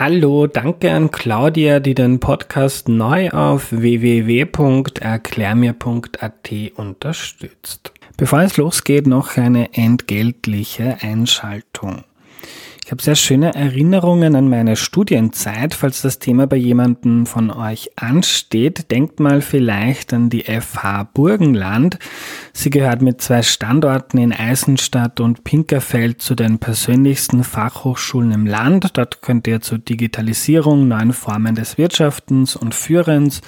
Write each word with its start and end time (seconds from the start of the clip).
Hallo, 0.00 0.46
danke 0.46 0.92
an 0.92 1.10
Claudia, 1.10 1.80
die 1.80 1.94
den 1.94 2.20
Podcast 2.20 2.88
neu 2.88 3.30
auf 3.30 3.72
www.erklärmir.at 3.72 6.52
unterstützt. 6.76 7.92
Bevor 8.16 8.42
es 8.42 8.56
losgeht, 8.58 9.08
noch 9.08 9.36
eine 9.36 9.74
entgeltliche 9.74 10.98
Einschaltung. 11.00 12.04
Ich 12.88 12.92
habe 12.92 13.02
sehr 13.02 13.16
schöne 13.16 13.54
Erinnerungen 13.54 14.34
an 14.34 14.48
meine 14.48 14.74
Studienzeit. 14.74 15.74
Falls 15.74 16.00
das 16.00 16.20
Thema 16.20 16.46
bei 16.46 16.56
jemandem 16.56 17.26
von 17.26 17.50
euch 17.50 17.90
ansteht, 17.96 18.90
denkt 18.90 19.20
mal 19.20 19.42
vielleicht 19.42 20.14
an 20.14 20.30
die 20.30 20.44
FH 20.44 21.10
Burgenland. 21.12 21.98
Sie 22.54 22.70
gehört 22.70 23.02
mit 23.02 23.20
zwei 23.20 23.42
Standorten 23.42 24.16
in 24.16 24.32
Eisenstadt 24.32 25.20
und 25.20 25.44
Pinkerfeld 25.44 26.22
zu 26.22 26.34
den 26.34 26.60
persönlichsten 26.60 27.44
Fachhochschulen 27.44 28.32
im 28.32 28.46
Land. 28.46 28.96
Dort 28.96 29.20
könnt 29.20 29.46
ihr 29.46 29.60
zur 29.60 29.76
Digitalisierung, 29.76 30.88
neuen 30.88 31.12
Formen 31.12 31.56
des 31.56 31.76
Wirtschaftens 31.76 32.56
und 32.56 32.74
Führens, 32.74 33.42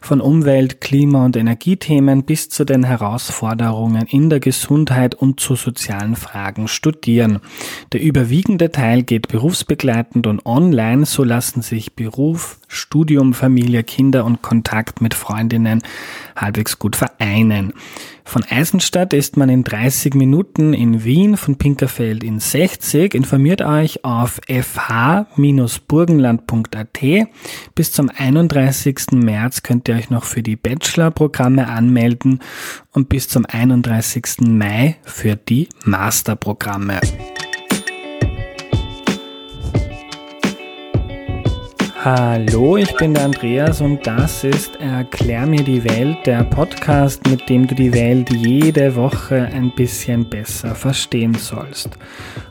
von 0.00 0.20
Umwelt, 0.20 0.80
Klima 0.80 1.24
und 1.24 1.36
Energiethemen 1.36 2.22
bis 2.22 2.50
zu 2.50 2.64
den 2.64 2.84
Herausforderungen 2.84 4.06
in 4.06 4.30
der 4.30 4.38
Gesundheit 4.38 5.16
und 5.16 5.40
zu 5.40 5.56
sozialen 5.56 6.14
Fragen 6.14 6.68
studieren. 6.68 7.40
Der 7.92 8.00
überwiegende 8.00 8.70
Teil 8.76 9.02
geht 9.04 9.28
berufsbegleitend 9.28 10.26
und 10.26 10.44
online, 10.44 11.06
so 11.06 11.24
lassen 11.24 11.62
sich 11.62 11.94
Beruf, 11.94 12.58
Studium, 12.68 13.32
Familie, 13.32 13.82
Kinder 13.82 14.26
und 14.26 14.42
Kontakt 14.42 15.00
mit 15.00 15.14
Freundinnen 15.14 15.82
halbwegs 16.36 16.78
gut 16.78 16.94
vereinen. 16.94 17.72
Von 18.22 18.44
Eisenstadt 18.44 19.14
ist 19.14 19.38
man 19.38 19.48
in 19.48 19.64
30 19.64 20.12
Minuten 20.12 20.74
in 20.74 21.04
Wien, 21.04 21.38
von 21.38 21.56
Pinkerfeld 21.56 22.22
in 22.22 22.38
60. 22.38 23.14
Informiert 23.14 23.62
euch 23.62 24.04
auf 24.04 24.42
fh-burgenland.at. 24.46 26.98
Bis 27.74 27.92
zum 27.92 28.10
31. 28.14 29.12
März 29.12 29.62
könnt 29.62 29.88
ihr 29.88 29.94
euch 29.94 30.10
noch 30.10 30.24
für 30.24 30.42
die 30.42 30.56
Bachelor-Programme 30.56 31.66
anmelden 31.66 32.40
und 32.92 33.08
bis 33.08 33.30
zum 33.30 33.46
31. 33.46 34.40
Mai 34.40 34.96
für 35.02 35.36
die 35.36 35.70
Masterprogramme. 35.86 37.00
Hallo, 42.08 42.76
ich 42.76 42.94
bin 42.94 43.14
der 43.14 43.24
Andreas 43.24 43.80
und 43.80 44.06
das 44.06 44.44
ist 44.44 44.76
Erklär 44.76 45.44
mir 45.44 45.64
die 45.64 45.82
Welt, 45.82 46.24
der 46.24 46.44
Podcast, 46.44 47.28
mit 47.28 47.48
dem 47.48 47.66
du 47.66 47.74
die 47.74 47.92
Welt 47.92 48.30
jede 48.30 48.94
Woche 48.94 49.46
ein 49.46 49.74
bisschen 49.74 50.30
besser 50.30 50.76
verstehen 50.76 51.34
sollst. 51.34 51.90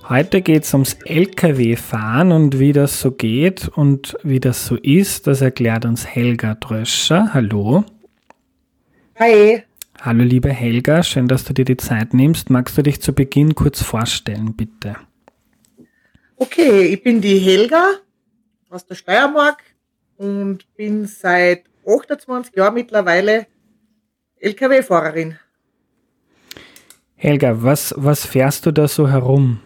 Heute 0.09 0.41
geht 0.41 0.63
es 0.63 0.73
ums 0.73 0.97
Lkw-Fahren 1.05 2.33
und 2.33 2.59
wie 2.59 2.73
das 2.73 2.99
so 2.99 3.11
geht 3.11 3.69
und 3.69 4.17
wie 4.23 4.41
das 4.41 4.65
so 4.65 4.75
ist, 4.75 5.25
das 5.25 5.39
erklärt 5.39 5.85
uns 5.85 6.05
Helga 6.05 6.55
Dröscher. 6.55 7.33
Hallo. 7.33 7.85
Hi. 9.17 9.63
Hallo 10.01 10.25
liebe 10.25 10.49
Helga, 10.49 11.01
schön, 11.01 11.29
dass 11.29 11.45
du 11.45 11.53
dir 11.53 11.63
die 11.63 11.77
Zeit 11.77 12.13
nimmst. 12.13 12.49
Magst 12.49 12.77
du 12.77 12.81
dich 12.81 13.01
zu 13.01 13.13
Beginn 13.13 13.55
kurz 13.55 13.81
vorstellen, 13.81 14.53
bitte? 14.53 14.97
Okay, 16.35 16.87
ich 16.87 17.01
bin 17.01 17.21
die 17.21 17.39
Helga, 17.39 17.85
aus 18.69 18.85
der 18.85 18.95
Steiermark 18.95 19.63
und 20.17 20.65
bin 20.75 21.05
seit 21.05 21.63
28 21.87 22.55
Jahren 22.55 22.73
mittlerweile 22.73 23.47
Lkw-Fahrerin. 24.39 25.37
Helga, 27.15 27.63
was, 27.63 27.93
was 27.97 28.25
fährst 28.25 28.65
du 28.65 28.71
da 28.71 28.87
so 28.87 29.07
herum? 29.07 29.59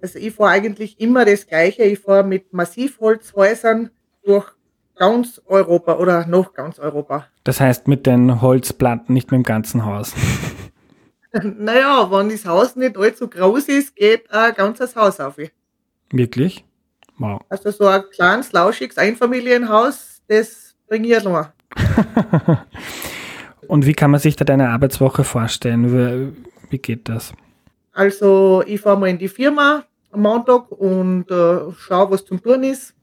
Also 0.00 0.18
ich 0.18 0.34
fahre 0.34 0.50
eigentlich 0.50 1.00
immer 1.00 1.24
das 1.24 1.46
Gleiche. 1.46 1.82
Ich 1.82 1.98
fahre 1.98 2.24
mit 2.24 2.52
Massivholzhäusern 2.52 3.90
durch 4.24 4.46
ganz 4.94 5.40
Europa 5.46 5.96
oder 5.96 6.26
noch 6.26 6.54
ganz 6.54 6.78
Europa. 6.78 7.26
Das 7.44 7.60
heißt 7.60 7.88
mit 7.88 8.06
den 8.06 8.40
Holzplatten, 8.40 9.14
nicht 9.14 9.30
mit 9.30 9.38
dem 9.38 9.44
ganzen 9.44 9.84
Haus. 9.84 10.14
naja, 11.42 12.08
wenn 12.10 12.28
das 12.28 12.46
Haus 12.46 12.76
nicht 12.76 12.96
allzu 12.96 13.28
groß 13.28 13.68
ist, 13.68 13.96
geht 13.96 14.30
ein 14.30 14.54
ganzes 14.54 14.96
Haus 14.96 15.20
auf. 15.20 15.36
Wirklich? 16.10 16.64
Wow. 17.18 17.40
Also 17.48 17.70
so 17.70 17.86
ein 17.86 18.02
kleines, 18.10 18.52
lauschiges 18.52 18.98
Einfamilienhaus, 18.98 20.20
das 20.28 20.74
bringe 20.88 21.08
ich 21.08 21.24
noch. 21.24 21.48
Und 23.68 23.86
wie 23.86 23.94
kann 23.94 24.10
man 24.10 24.20
sich 24.20 24.36
da 24.36 24.44
deine 24.44 24.68
Arbeitswoche 24.68 25.24
vorstellen? 25.24 25.92
Wie, 25.92 26.32
wie 26.70 26.78
geht 26.78 27.08
das? 27.08 27.32
Also 27.92 28.62
ich 28.66 28.80
fahre 28.80 28.98
mal 28.98 29.08
in 29.08 29.18
die 29.18 29.28
Firma 29.28 29.84
am 30.10 30.22
Montag 30.22 30.70
und 30.70 31.30
äh, 31.30 31.72
schaue, 31.78 32.10
was 32.10 32.24
zum 32.24 32.42
tun 32.42 32.62
ist. 32.62 32.94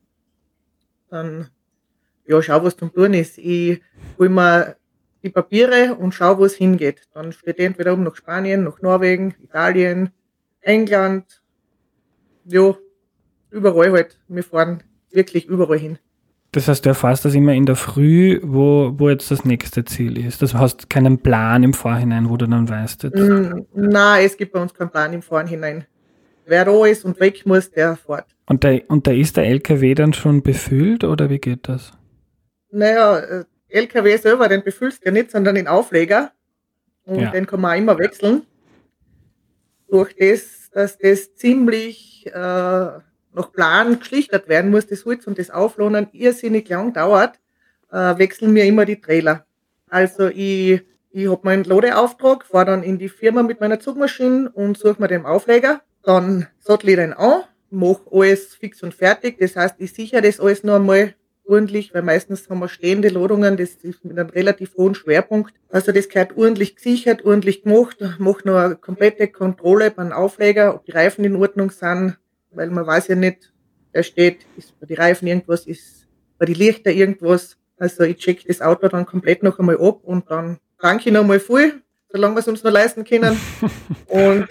Dann, 1.09 1.49
ja, 2.25 2.41
schau, 2.41 2.63
was 2.63 2.77
zum 2.77 2.93
tun 2.93 3.13
ist. 3.13 3.37
Ich 3.37 3.81
hole 4.17 4.29
mir 4.29 4.75
die 5.21 5.29
Papiere 5.29 5.95
und 5.95 6.13
schaue, 6.13 6.37
wo 6.37 6.45
es 6.45 6.55
hingeht. 6.55 7.07
Dann 7.13 7.31
steht 7.31 7.59
entweder 7.59 7.93
um 7.93 8.03
nach 8.03 8.15
Spanien, 8.15 8.63
nach 8.63 8.81
Norwegen, 8.81 9.35
Italien, 9.43 10.11
England. 10.61 11.41
Ja, 12.45 12.75
überall 13.53 13.91
halt. 13.91 14.19
Wir 14.27 14.43
fahren 14.43 14.83
wirklich 15.11 15.45
überall 15.45 15.79
hin. 15.79 15.99
Das 16.53 16.67
heißt, 16.67 16.85
du 16.85 16.89
erfährst 16.89 17.25
das 17.25 17.33
immer 17.33 17.53
in 17.53 17.65
der 17.65 17.75
Früh, 17.75 18.39
wo, 18.43 18.93
wo 18.95 19.09
jetzt 19.09 19.31
das 19.31 19.43
nächste 19.43 19.85
Ziel 19.85 20.23
ist. 20.23 20.43
Das 20.43 20.53
hast 20.53 20.87
keinen 20.87 21.17
Plan 21.17 21.63
im 21.63 21.73
Vorhinein, 21.73 22.29
wo 22.29 22.37
du 22.37 22.47
dann 22.47 22.69
weißt. 22.69 23.03
Jetzt. 23.03 23.17
Mm, 23.17 23.65
nein, 23.73 24.25
es 24.25 24.37
gibt 24.37 24.53
bei 24.53 24.61
uns 24.61 24.71
keinen 24.73 24.91
Plan 24.91 25.13
im 25.13 25.23
Vorhinein. 25.23 25.85
Wer 26.45 26.65
da 26.65 26.85
ist 26.85 27.05
und 27.05 27.19
weg 27.19 27.45
muss, 27.45 27.71
der 27.71 27.95
fährt. 27.95 28.27
Und 28.45 28.63
da, 28.63 28.77
und 28.87 29.07
da 29.07 29.11
ist 29.11 29.37
der 29.37 29.45
LKW 29.45 29.95
dann 29.95 30.13
schon 30.13 30.43
befüllt 30.43 31.03
oder 31.03 31.31
wie 31.31 31.39
geht 31.39 31.67
das? 31.67 31.91
Naja, 32.69 33.17
äh, 33.17 33.45
LKW 33.69 34.15
selber, 34.17 34.47
den 34.47 34.63
befüllst 34.63 35.01
du 35.01 35.05
ja 35.07 35.11
nicht, 35.11 35.31
sondern 35.31 35.55
den 35.55 35.67
Aufleger. 35.67 36.31
Und 37.05 37.19
ja. 37.19 37.31
den 37.31 37.47
kann 37.47 37.61
man 37.61 37.71
auch 37.71 37.77
immer 37.77 37.97
wechseln. 37.97 38.43
Durch 39.89 40.15
das, 40.15 40.69
dass 40.71 40.99
das 40.99 41.35
ziemlich 41.35 42.27
äh, 42.27 42.87
nach 43.35 43.51
Plan 43.51 43.99
geschlichtert 43.99 44.47
werden 44.47 44.71
muss, 44.71 44.87
das 44.87 45.05
Holz 45.05 45.27
und 45.27 45.39
das 45.39 45.49
Auflohnen 45.49 46.07
irrsinnig 46.11 46.69
lang 46.69 46.93
dauert, 46.93 47.39
äh, 47.91 48.17
wechseln 48.17 48.53
mir 48.53 48.65
immer 48.65 48.85
die 48.85 48.99
Trailer. 49.01 49.45
Also 49.89 50.27
ich, 50.27 50.81
ich 51.11 51.29
habe 51.29 51.41
meinen 51.43 51.63
Lodeauftrag, 51.63 52.45
fahre 52.45 52.65
dann 52.65 52.83
in 52.83 52.97
die 52.97 53.09
Firma 53.09 53.43
mit 53.43 53.59
meiner 53.59 53.79
Zugmaschine 53.79 54.49
und 54.53 54.77
suche 54.77 55.01
mir 55.01 55.07
den 55.07 55.25
Aufleger. 55.25 55.81
Dann 56.03 56.47
sattel 56.59 56.89
ich 56.89 56.95
den 56.95 57.13
an, 57.13 57.43
mache 57.69 58.01
alles 58.11 58.55
fix 58.55 58.81
und 58.83 58.93
fertig. 58.93 59.37
Das 59.39 59.55
heißt, 59.55 59.75
ich 59.77 59.93
sichere 59.93 60.21
das 60.21 60.39
alles 60.39 60.63
noch 60.63 60.75
einmal 60.75 61.13
ordentlich, 61.45 61.93
weil 61.93 62.01
meistens 62.01 62.49
haben 62.49 62.59
wir 62.59 62.69
stehende 62.69 63.09
Ladungen, 63.09 63.57
das 63.57 63.71
ist 63.75 64.03
mit 64.05 64.17
einem 64.17 64.29
relativ 64.29 64.75
hohen 64.75 64.95
Schwerpunkt. 64.95 65.53
Also 65.69 65.91
das 65.91 66.09
gehört 66.09 66.37
ordentlich 66.37 66.75
gesichert, 66.75 67.25
ordentlich 67.25 67.63
gemacht, 67.63 67.97
mache 68.17 68.47
noch 68.47 68.57
eine 68.57 68.75
komplette 68.75 69.27
Kontrolle 69.27 69.91
beim 69.91 70.11
Aufleger, 70.11 70.75
ob 70.75 70.85
die 70.85 70.91
Reifen 70.91 71.25
in 71.25 71.35
Ordnung 71.35 71.69
sind, 71.71 72.17
weil 72.55 72.69
man 72.69 72.85
weiß 72.85 73.07
ja 73.07 73.15
nicht, 73.15 73.51
wer 73.91 74.03
steht, 74.03 74.45
ist 74.57 74.79
bei 74.79 74.85
den 74.85 74.97
Reifen 74.97 75.27
irgendwas, 75.27 75.65
ist 75.65 76.07
bei 76.37 76.45
den 76.45 76.55
Lichter 76.55 76.91
irgendwas. 76.91 77.57
Also 77.77 78.03
ich 78.03 78.17
check 78.17 78.45
das 78.47 78.61
Auto 78.61 78.87
dann 78.87 79.05
komplett 79.05 79.43
noch 79.43 79.59
einmal 79.59 79.77
ab 79.77 79.99
und 80.03 80.29
dann 80.29 80.57
danke 80.79 81.09
ich 81.09 81.13
noch 81.13 81.25
mal 81.25 81.39
viel, 81.39 81.81
solange 82.09 82.35
wir 82.35 82.39
es 82.39 82.47
uns 82.47 82.63
noch 82.63 82.71
leisten 82.71 83.03
können. 83.03 83.37
und, 84.07 84.47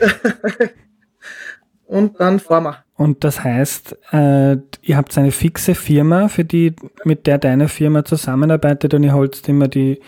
und 1.87 2.21
dann 2.21 2.41
fahren 2.41 2.65
wir. 2.65 2.85
Und 2.97 3.25
das 3.25 3.43
heißt, 3.43 3.97
äh, 4.13 4.53
ihr 4.83 4.97
habt 4.97 5.17
eine 5.19 5.33
fixe 5.33 5.75
Firma, 5.75 6.29
für 6.29 6.45
die, 6.45 6.75
mit 7.05 7.27
der 7.27 7.39
deine 7.39 7.69
Firma 7.69 8.05
zusammenarbeitet 8.05 8.95
und 8.95 9.03
ihr 9.03 9.13
holst 9.13 9.49
immer 9.49 9.67
die, 9.67 10.01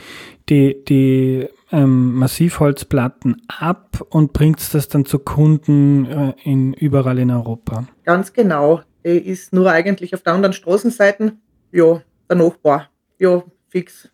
die, 0.48 0.84
die 0.84 1.48
ähm, 1.74 2.14
Massivholzplatten 2.14 3.42
ab 3.48 4.00
und 4.10 4.32
bringt 4.32 4.74
das 4.74 4.88
dann 4.88 5.04
zu 5.04 5.18
Kunden 5.18 6.06
äh, 6.06 6.34
in, 6.44 6.72
überall 6.72 7.18
in 7.18 7.30
Europa. 7.30 7.86
Ganz 8.04 8.32
genau. 8.32 8.82
Ist 9.02 9.52
nur 9.52 9.70
eigentlich 9.70 10.14
auf 10.14 10.22
der 10.22 10.32
anderen 10.32 10.54
Straßenseiten, 10.54 11.42
ja, 11.72 12.00
der 12.30 12.36
Nachbar, 12.36 12.88
ja, 13.18 13.42
fix 13.68 14.08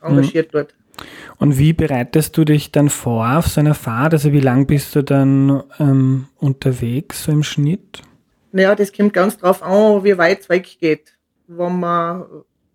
engagiert 0.00 0.48
mhm. 0.48 0.58
dort. 0.58 0.74
Und 1.38 1.58
wie 1.58 1.72
bereitest 1.72 2.36
du 2.36 2.44
dich 2.44 2.70
dann 2.70 2.88
vor 2.88 3.36
auf 3.36 3.48
so 3.48 3.60
einer 3.60 3.74
Fahrt? 3.74 4.14
Also 4.14 4.32
wie 4.32 4.40
lang 4.40 4.66
bist 4.66 4.94
du 4.94 5.02
dann 5.02 5.62
ähm, 5.78 6.28
unterwegs, 6.36 7.24
so 7.24 7.32
im 7.32 7.42
Schnitt? 7.42 8.02
Naja, 8.52 8.74
das 8.74 8.92
kommt 8.92 9.12
ganz 9.12 9.36
drauf 9.36 9.62
an, 9.62 10.04
wie 10.04 10.16
weit 10.16 10.40
es 10.40 10.48
weggeht. 10.48 11.18
Wenn 11.48 11.80
man, 11.80 12.24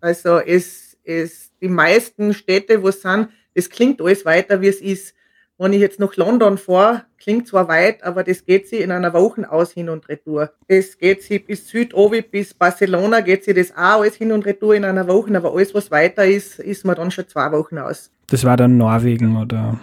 also 0.00 0.38
es, 0.38 0.96
es, 1.02 1.52
die 1.60 1.68
meisten 1.68 2.34
Städte, 2.34 2.82
wo 2.82 2.88
es 2.88 3.02
sind, 3.02 3.28
das 3.54 3.70
klingt 3.70 4.00
alles 4.00 4.24
weiter, 4.24 4.60
wie 4.60 4.68
es 4.68 4.80
ist. 4.80 5.14
Wenn 5.58 5.74
ich 5.74 5.80
jetzt 5.80 6.00
nach 6.00 6.16
London 6.16 6.58
fahre, 6.58 7.04
klingt 7.18 7.46
zwar 7.46 7.68
weit, 7.68 8.02
aber 8.02 8.24
das 8.24 8.44
geht 8.44 8.66
sie 8.68 8.78
in 8.78 8.90
einer 8.90 9.12
Woche 9.12 9.50
aus 9.50 9.72
hin 9.72 9.88
und 9.88 10.08
retour. 10.08 10.50
Das 10.66 10.98
geht 10.98 11.22
sie 11.22 11.38
bis 11.38 11.68
Südobi, 11.68 12.22
bis 12.22 12.52
Barcelona 12.52 13.20
geht 13.20 13.44
sie 13.44 13.54
das 13.54 13.70
auch 13.70 14.00
alles 14.00 14.16
hin 14.16 14.32
und 14.32 14.44
retour 14.44 14.74
in 14.74 14.84
einer 14.84 15.06
Woche, 15.06 15.36
aber 15.36 15.54
alles, 15.54 15.72
was 15.74 15.90
weiter 15.90 16.24
ist, 16.24 16.58
ist 16.58 16.84
man 16.84 16.96
dann 16.96 17.10
schon 17.10 17.28
zwei 17.28 17.52
Wochen 17.52 17.78
aus. 17.78 18.10
Das 18.28 18.44
war 18.44 18.56
dann 18.56 18.76
Norwegen, 18.76 19.36
oder? 19.36 19.78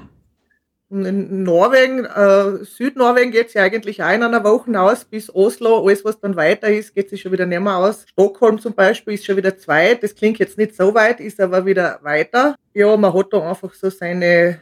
In 0.91 1.43
Norwegen, 1.43 2.05
äh, 2.05 2.63
Südnorwegen 2.65 3.31
geht 3.31 3.47
es 3.47 3.53
ja 3.53 3.63
eigentlich 3.63 4.01
auch 4.01 4.11
in 4.11 4.23
einer 4.23 4.43
Woche 4.43 4.79
aus, 4.79 5.05
bis 5.05 5.33
Oslo, 5.33 5.85
alles 5.85 6.03
was 6.03 6.19
dann 6.19 6.35
weiter 6.35 6.67
ist, 6.67 6.95
geht 6.95 7.11
es 7.13 7.19
schon 7.19 7.31
wieder 7.31 7.45
nicht 7.45 7.61
mehr 7.61 7.77
aus. 7.77 8.05
Stockholm 8.09 8.57
zum 8.59 8.73
Beispiel 8.73 9.13
ist 9.13 9.25
schon 9.25 9.37
wieder 9.37 9.55
zwei, 9.55 9.93
das 9.93 10.15
klingt 10.15 10.39
jetzt 10.39 10.57
nicht 10.57 10.75
so 10.75 10.93
weit, 10.95 11.19
ist 11.19 11.39
aber 11.39 11.65
wieder 11.65 11.99
weiter. 12.01 12.55
Ja, 12.73 12.97
man 12.97 13.13
hat 13.13 13.27
da 13.31 13.49
einfach 13.49 13.73
so 13.73 13.89
seine 13.89 14.61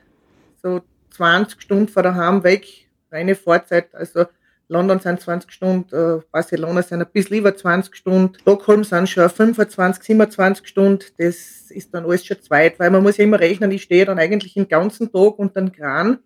so 0.62 0.82
20 1.12 1.62
Stunden 1.62 1.88
von 1.88 2.04
daheim 2.04 2.44
weg, 2.44 2.88
reine 3.10 3.36
Vorzeit, 3.36 3.96
also 3.96 4.26
London 4.70 5.00
sind 5.00 5.22
20 5.22 5.52
Stunden, 5.52 5.96
äh, 5.96 6.22
Barcelona 6.32 6.82
sind 6.82 7.02
ein 7.02 7.08
bisschen 7.12 7.38
über 7.38 7.56
20 7.56 7.96
Stunden, 7.96 8.38
Stockholm 8.42 8.84
sind 8.84 9.08
schon 9.08 9.30
25, 9.30 10.04
27 10.04 10.68
Stunden. 10.68 11.06
Das 11.18 11.72
ist 11.72 11.94
dann 11.94 12.06
alles 12.06 12.26
schon 12.26 12.42
zweit, 12.42 12.80
weil 12.80 12.92
man 12.92 13.04
muss 13.04 13.18
ja 13.18 13.24
immer 13.24 13.40
rechnen, 13.40 13.72
ich 13.72 13.84
stehe 13.84 14.06
dann 14.06 14.20
eigentlich 14.20 14.54
den 14.54 14.68
ganzen 14.68 15.12
Tag 15.12 15.40
unter 15.40 15.62
dem 15.62 15.72
Kran, 15.72 16.20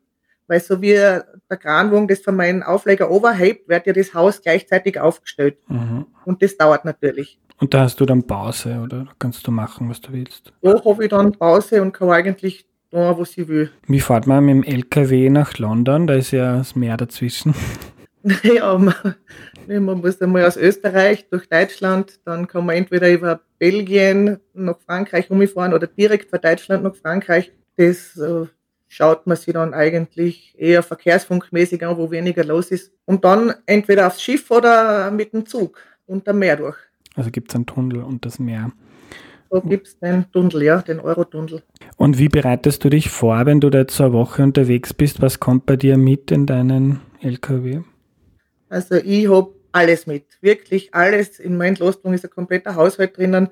weil 0.48 0.60
so 0.60 0.82
wie 0.82 0.94
der 0.94 1.26
Kranwagen 1.50 2.08
das 2.08 2.22
von 2.22 2.36
meinem 2.36 2.64
Aufleger 2.64 3.12
overhebt, 3.12 3.70
wird 3.70 3.86
ja 3.86 3.94
das 3.94 4.14
Haus 4.14 4.42
gleichzeitig 4.42 5.00
aufgestellt. 5.00 5.58
Mhm. 5.68 6.08
Und 6.26 6.42
das 6.42 6.58
dauert 6.58 6.84
natürlich. 6.84 7.40
Und 7.60 7.76
da 7.76 7.82
hast 7.82 8.00
du 8.00 8.06
dann 8.08 8.24
Pause 8.24 8.80
oder 8.84 9.08
kannst 9.20 9.46
du 9.46 9.52
machen, 9.52 9.88
was 9.88 10.02
du 10.02 10.14
willst? 10.14 10.52
Da 10.64 10.84
habe 10.84 11.04
ich 11.04 11.10
dann 11.12 11.32
Pause 11.34 11.84
und 11.84 11.92
kann 11.92 12.10
eigentlich 12.10 12.66
tun, 12.90 13.16
was 13.18 13.38
ich 13.38 13.48
will. 13.48 13.70
Wie 13.86 14.00
fährt 14.00 14.26
man 14.26 14.44
mit 14.44 14.56
dem 14.56 14.64
LKW 14.64 15.30
nach 15.30 15.58
London? 15.60 16.08
Da 16.08 16.16
ist 16.16 16.32
ja 16.32 16.58
das 16.58 16.76
Meer 16.76 16.98
dazwischen. 16.98 17.54
Ja, 18.44 18.78
man, 18.78 19.16
man 19.68 20.02
muss 20.02 20.22
einmal 20.22 20.46
aus 20.46 20.58
Österreich 20.58 21.28
durch 21.30 21.48
Deutschland, 21.48 22.20
dann 22.26 22.48
kann 22.48 22.66
man 22.66 22.76
entweder 22.76 23.12
über 23.12 23.42
Belgien 23.60 24.40
nach 24.54 24.80
Frankreich 24.80 25.30
umfahren 25.30 25.74
oder 25.74 25.88
direkt 25.88 26.30
von 26.30 26.42
Deutschland 26.42 26.84
nach 26.84 26.96
Frankreich. 26.96 27.52
Das 27.78 28.18
äh, 28.18 28.46
schaut 28.88 29.26
man 29.26 29.38
sich 29.38 29.54
dann 29.54 29.74
eigentlich 29.74 30.54
eher 30.58 30.84
verkehrsfunkmäßig 30.84 31.86
an, 31.86 31.98
wo 31.98 32.12
weniger 32.12 32.44
los 32.44 32.72
ist. 32.72 32.92
Und 33.06 33.24
dann 33.24 33.54
entweder 33.66 34.08
aufs 34.08 34.22
Schiff 34.22 34.52
oder 34.52 35.10
mit 35.12 35.34
dem 35.34 35.46
Zug 35.46 35.80
unter 36.06 36.34
Meer 36.34 36.58
durch. 36.58 36.78
Also 37.16 37.32
gibt 37.32 37.52
es 37.52 37.56
einen 37.56 37.66
Tunnel 37.66 38.04
und 38.04 38.26
das 38.26 38.40
Meer. 38.40 38.72
Da 39.50 39.60
gibt 39.60 39.88
es 39.88 40.00
den 40.00 40.32
Tunnel, 40.32 40.64
ja, 40.64 40.82
den 40.82 41.02
Eurotunnel. 41.02 41.62
Und 41.98 42.18
wie 42.18 42.30
bereitest 42.30 42.84
du 42.84 42.90
dich 42.90 43.10
vor, 43.10 43.46
wenn 43.46 43.60
du 43.60 43.70
da 43.70 43.80
jetzt 43.80 43.96
so 43.96 44.06
eine 44.06 44.14
Woche 44.14 44.44
unterwegs 44.44 44.94
bist? 44.94 45.22
Was 45.22 45.42
kommt 45.42 45.66
bei 45.66 45.76
dir 45.76 45.98
mit 45.98 46.32
in 46.32 46.46
deinen 46.46 47.02
LKW? 47.22 47.82
Also 48.72 48.96
ich 48.96 49.30
habe 49.30 49.54
alles 49.74 50.08
mit, 50.08 50.42
wirklich 50.42 50.94
alles. 50.94 51.40
In 51.40 51.58
meiner 51.58 51.70
Entlastung 51.70 52.14
ist 52.14 52.24
ein 52.24 52.32
kompletter 52.32 52.76
Haushalt 52.76 53.18
drinnen. 53.18 53.50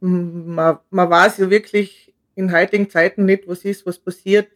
Man, 0.00 0.78
man 0.90 1.10
weiß 1.10 1.38
ja 1.38 1.48
wirklich 1.48 2.12
in 2.34 2.52
heutigen 2.52 2.90
Zeiten 2.90 3.24
nicht, 3.24 3.48
was 3.48 3.64
ist, 3.64 3.86
was 3.86 3.98
passiert. 3.98 4.50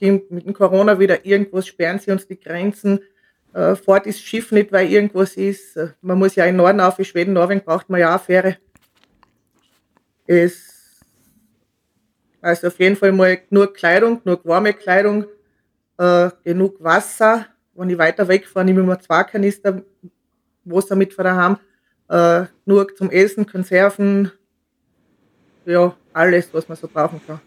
Mit 0.00 0.46
dem 0.46 0.54
Corona 0.54 0.98
wieder 0.98 1.26
irgendwas, 1.26 1.66
sperren 1.66 1.98
sie 1.98 2.12
uns 2.12 2.26
die 2.26 2.40
Grenzen. 2.40 3.00
Äh, 3.52 3.76
fort 3.76 4.06
ist 4.06 4.20
Schiff 4.20 4.52
nicht, 4.52 4.72
weil 4.72 4.90
irgendwas 4.90 5.36
ist. 5.36 5.78
Man 6.00 6.18
muss 6.18 6.34
ja 6.34 6.46
in 6.46 6.56
Norden 6.56 6.80
auf, 6.80 6.98
in 6.98 7.04
Schweden, 7.04 7.34
Norwegen 7.34 7.62
braucht 7.62 7.90
man 7.90 8.00
ja 8.00 8.08
eine 8.08 8.18
Fähre. 8.18 8.56
Es, 10.26 11.04
also 12.40 12.68
auf 12.68 12.78
jeden 12.80 12.96
Fall 12.96 13.12
mal 13.12 13.36
genug 13.36 13.74
Kleidung, 13.74 14.22
genug 14.24 14.46
warme 14.46 14.72
Kleidung, 14.72 15.26
äh, 15.98 16.30
genug 16.42 16.82
Wasser 16.82 17.48
wenn 17.74 17.90
ich 17.90 17.98
weiter 17.98 18.26
wegfahre, 18.28 18.64
nehme 18.64 18.80
ich 18.80 18.86
mir 18.86 18.98
zwei 19.00 19.24
Kanister 19.24 19.82
Wasser 20.64 20.96
mit 20.96 21.12
von 21.12 21.24
daheim. 21.24 21.56
Äh, 22.08 22.46
nur 22.64 22.94
zum 22.94 23.10
Essen, 23.10 23.46
Konserven, 23.46 24.30
ja, 25.66 25.94
alles, 26.12 26.52
was 26.52 26.68
man 26.68 26.76
so 26.76 26.88
brauchen 26.88 27.20
kann. 27.26 27.40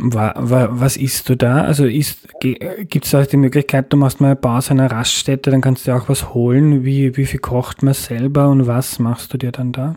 Was 0.00 0.96
isst 0.96 1.28
du 1.28 1.36
da? 1.36 1.62
Also 1.62 1.84
gibt 1.88 3.04
es 3.04 3.14
auch 3.14 3.26
die 3.26 3.36
Möglichkeit, 3.36 3.92
du 3.92 3.96
machst 3.96 4.20
mal 4.20 4.28
eine 4.28 4.36
Pause 4.36 4.70
an 4.70 4.80
einer 4.80 4.92
Raststätte, 4.92 5.50
dann 5.50 5.60
kannst 5.60 5.88
du 5.88 5.92
auch 5.92 6.08
was 6.08 6.32
holen. 6.34 6.84
Wie, 6.84 7.16
wie 7.16 7.26
viel 7.26 7.40
kocht 7.40 7.82
man 7.82 7.94
selber 7.94 8.48
und 8.48 8.68
was 8.68 9.00
machst 9.00 9.32
du 9.34 9.38
dir 9.38 9.50
dann 9.50 9.72
da? 9.72 9.96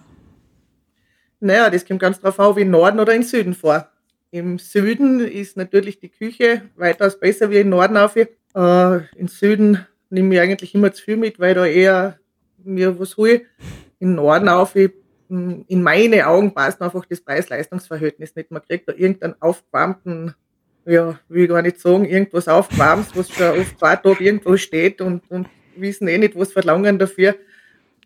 Naja, 1.40 1.70
das 1.70 1.86
kommt 1.86 2.00
ganz 2.00 2.20
drauf 2.20 2.40
an, 2.40 2.56
wie 2.56 2.62
im 2.62 2.72
Norden 2.72 3.00
oder 3.00 3.14
im 3.14 3.22
Süden 3.22 3.54
vor. 3.54 3.88
Im 4.32 4.58
Süden 4.58 5.20
ist 5.20 5.56
natürlich 5.56 6.00
die 6.00 6.10
Küche 6.10 6.64
weitaus 6.76 7.20
besser 7.20 7.52
wie 7.52 7.58
im 7.58 7.70
Norden 7.70 7.98
auf. 7.98 8.16
Äh, 8.56 8.98
Im 9.15 9.27
Süden 9.27 9.86
nehme 10.09 10.36
ich 10.36 10.42
eigentlich 10.42 10.75
immer 10.75 10.92
zu 10.92 11.03
viel 11.03 11.18
mit, 11.18 11.39
weil 11.39 11.53
da 11.53 11.65
eher 11.65 12.19
mir 12.63 13.00
was 13.00 13.18
hole. 13.18 13.42
Im 14.00 14.15
Norden 14.15 14.50
auf, 14.50 14.75
ich, 14.75 14.92
in 15.30 15.81
meine 15.81 16.27
Augen 16.27 16.53
passt 16.53 16.81
einfach 16.81 17.06
das 17.06 17.21
Preis-Leistungs-Verhältnis 17.21 18.36
nicht. 18.36 18.51
Man 18.51 18.62
kriegt 18.62 18.89
da 18.89 18.94
irgendeinen 18.94 19.36
aufgewärmten, 19.42 20.36
ja, 20.86 21.19
will 21.30 21.44
ich 21.44 21.50
gar 21.50 21.62
nicht 21.62 21.80
sagen, 21.80 22.06
irgendwas 22.06 22.48
aufgewärmt, 22.48 23.15
was 23.15 23.30
schon 23.31 23.59
oft 23.59 23.80
zwei 23.80 23.95
Tage 23.95 24.24
irgendwo 24.24 24.57
steht 24.57 25.00
und, 25.00 25.30
und 25.30 25.48
wissen 25.77 26.07
eh 26.07 26.18
nicht, 26.18 26.38
was 26.38 26.51
verlangen 26.51 27.00
dafür. 27.00 27.36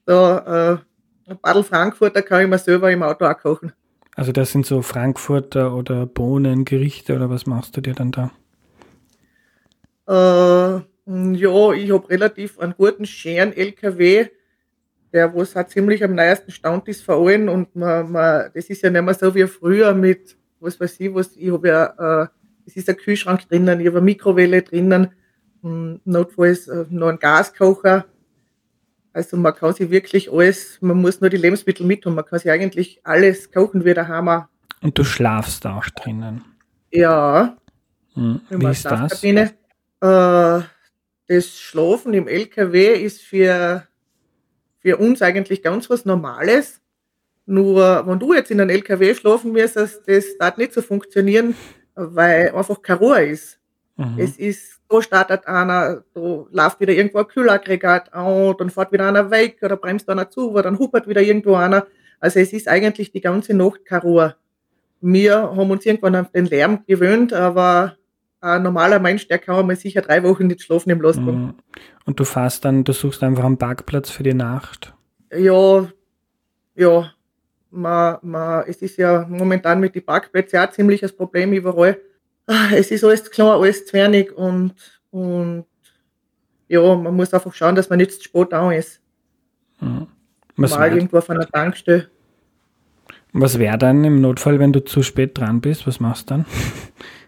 Da, 0.05 0.79
äh, 1.27 1.31
ein 1.31 1.39
Badel 1.41 1.63
Frankfurter 1.63 2.21
kann 2.21 2.43
ich 2.43 2.49
mir 2.49 2.59
selber 2.59 2.91
im 2.91 3.01
Auto 3.01 3.25
auch 3.25 3.37
kochen. 3.37 3.73
Also 4.15 4.31
das 4.31 4.51
sind 4.51 4.65
so 4.65 4.81
Frankfurter 4.81 5.75
oder 5.75 6.05
Bohnengerichte 6.05 7.15
oder 7.15 7.29
was 7.29 7.45
machst 7.45 7.75
du 7.75 7.81
dir 7.81 7.93
dann 7.93 8.11
da? 8.11 8.31
Äh, 10.07 10.11
ja, 10.13 11.71
ich 11.73 11.91
habe 11.91 12.09
relativ 12.09 12.59
einen 12.59 12.73
guten, 12.77 13.05
schönen 13.05 13.53
LKW, 13.53 14.27
der 15.13 15.33
wo 15.33 15.41
es 15.41 15.55
halt 15.55 15.69
ziemlich 15.69 16.03
am 16.03 16.15
neuesten 16.15 16.51
Stand 16.51 16.87
ist 16.87 17.03
vor 17.03 17.15
allem 17.15 17.47
und 17.47 17.75
man, 17.75 18.11
man, 18.11 18.51
das 18.53 18.65
ist 18.65 18.81
ja 18.81 18.89
nicht 18.89 19.03
mehr 19.03 19.13
so 19.13 19.33
wie 19.33 19.47
früher 19.47 19.93
mit, 19.93 20.35
was 20.59 20.79
weiß 20.79 20.99
ich, 20.99 21.13
was, 21.13 21.35
ich 21.35 21.51
habe 21.51 21.67
ja, 21.67 22.23
äh, 22.23 22.27
es 22.65 22.75
ist 22.75 22.89
ein 22.89 22.97
Kühlschrank 22.97 23.47
drinnen, 23.47 23.79
ich 23.79 23.87
habe 23.87 23.97
eine 23.97 24.05
Mikrowelle 24.05 24.61
drinnen, 24.61 25.11
hm, 25.61 26.01
notfalls 26.05 26.67
äh, 26.67 26.85
noch 26.89 27.09
einen 27.09 27.19
Gaskocher. 27.19 28.05
Also 29.13 29.37
man 29.37 29.55
kann 29.55 29.73
sich 29.73 29.89
wirklich 29.89 30.31
alles, 30.31 30.77
man 30.81 30.97
muss 30.97 31.21
nur 31.21 31.29
die 31.29 31.37
Lebensmittel 31.37 31.85
mit 31.85 32.05
und 32.05 32.15
man 32.15 32.25
kann 32.25 32.39
sich 32.39 32.51
eigentlich 32.51 32.99
alles 33.03 33.51
kochen 33.51 33.85
wie 33.85 33.93
der 33.93 34.07
Hammer. 34.07 34.49
Und 34.81 34.97
du 34.97 35.03
schlafst 35.03 35.65
auch 35.65 35.85
drinnen? 35.85 36.43
Ja. 36.91 37.55
Hm. 38.13 38.41
Wie 38.49 38.67
ist 38.67 38.85
das? 38.85 39.23
Das 40.05 41.57
Schlafen 41.57 42.13
im 42.13 42.27
LKW 42.27 42.93
ist 42.93 43.21
für, 43.21 43.87
für 44.79 44.97
uns 44.97 45.21
eigentlich 45.21 45.61
ganz 45.61 45.89
was 45.89 46.05
Normales. 46.05 46.81
Nur, 47.45 48.05
wenn 48.07 48.19
du 48.19 48.33
jetzt 48.33 48.51
in 48.51 48.59
einem 48.59 48.71
LKW 48.71 49.13
schlafen 49.13 49.51
müsstest, 49.51 50.07
das 50.07 50.37
darf 50.39 50.57
nicht 50.57 50.73
so 50.73 50.81
funktionieren, 50.81 51.55
weil 51.93 52.51
einfach 52.51 52.81
kein 52.81 52.97
Ruhe 52.97 53.25
ist. 53.25 53.59
Mhm. 53.97 54.15
Es 54.17 54.37
ist, 54.37 54.81
da 54.89 55.01
startet 55.01 55.47
einer, 55.47 56.03
da 56.13 56.45
läuft 56.51 56.79
wieder 56.79 56.93
irgendwo 56.93 57.19
ein 57.19 57.27
Kühlaggregat 57.27 58.13
an, 58.13 58.55
dann 58.57 58.69
fährt 58.69 58.91
wieder 58.91 59.07
einer 59.07 59.31
weg 59.31 59.59
oder 59.61 59.77
bremst 59.77 60.09
einer 60.09 60.29
zu, 60.29 60.53
wo 60.53 60.61
dann 60.61 60.79
huppert 60.79 61.07
wieder 61.07 61.21
irgendwo 61.21 61.55
einer. 61.55 61.87
Also 62.19 62.39
es 62.39 62.51
ist 62.53 62.67
eigentlich 62.67 63.11
die 63.11 63.21
ganze 63.21 63.53
Nacht 63.53 63.85
keine 63.85 64.01
Ruhe. 64.01 64.35
Wir 65.01 65.35
haben 65.35 65.69
uns 65.71 65.85
irgendwann 65.85 66.15
auf 66.15 66.31
den 66.31 66.45
Lärm 66.45 66.83
gewöhnt, 66.87 67.31
aber 67.31 67.95
ein 68.45 68.63
normaler 68.63 68.99
Mensch, 68.99 69.27
der 69.27 69.39
kann 69.39 69.65
mal 69.65 69.75
sicher 69.75 70.01
drei 70.01 70.23
Wochen 70.23 70.47
nicht 70.47 70.61
schlafen 70.61 70.89
im 70.91 71.01
Lastwagen. 71.01 71.45
Mhm. 71.45 71.53
Und 72.05 72.19
du 72.19 72.23
fährst 72.23 72.63
dann, 72.65 72.83
du 72.83 72.93
suchst 72.93 73.23
einfach 73.23 73.43
einen 73.43 73.57
Parkplatz 73.57 74.09
für 74.09 74.23
die 74.23 74.33
Nacht? 74.33 74.93
Ja, 75.35 75.87
ja. 76.75 77.11
Man, 77.71 78.17
man, 78.21 78.63
es 78.67 78.81
ist 78.81 78.97
ja 78.97 79.25
momentan 79.27 79.79
mit 79.79 79.95
den 79.95 80.05
Parkplätzen 80.05 80.59
auch 80.59 80.71
ziemlich 80.71 81.01
das 81.01 81.11
Problem 81.11 81.51
überall. 81.51 81.97
Ah, 82.47 82.69
es 82.73 82.91
ist 82.91 83.03
alles 83.03 83.29
klar, 83.29 83.59
alles 83.59 83.85
zu 83.85 83.93
wenig 83.93 84.31
und, 84.31 84.73
und 85.11 85.65
ja, 86.67 86.95
man 86.95 87.15
muss 87.15 87.33
einfach 87.33 87.53
schauen, 87.53 87.75
dass 87.75 87.89
man 87.89 87.97
nicht 87.97 88.13
zu 88.13 88.23
spät 88.23 88.51
da 88.51 88.71
ist. 88.71 89.01
Mhm. 89.81 90.07
Mal 90.55 90.93
irgendwo 90.93 91.17
auf 91.17 91.29
einer 91.29 91.47
Tankstelle. 91.47 92.09
Was 93.33 93.59
wäre 93.59 93.77
dann 93.77 94.05
im 94.05 94.21
Notfall, 94.21 94.59
wenn 94.59 94.71
du 94.71 94.85
zu 94.85 95.03
spät 95.03 95.37
dran 95.37 95.59
bist? 95.59 95.85
Was 95.85 95.99
machst 95.99 96.29
du 96.29 96.35
dann? 96.35 96.45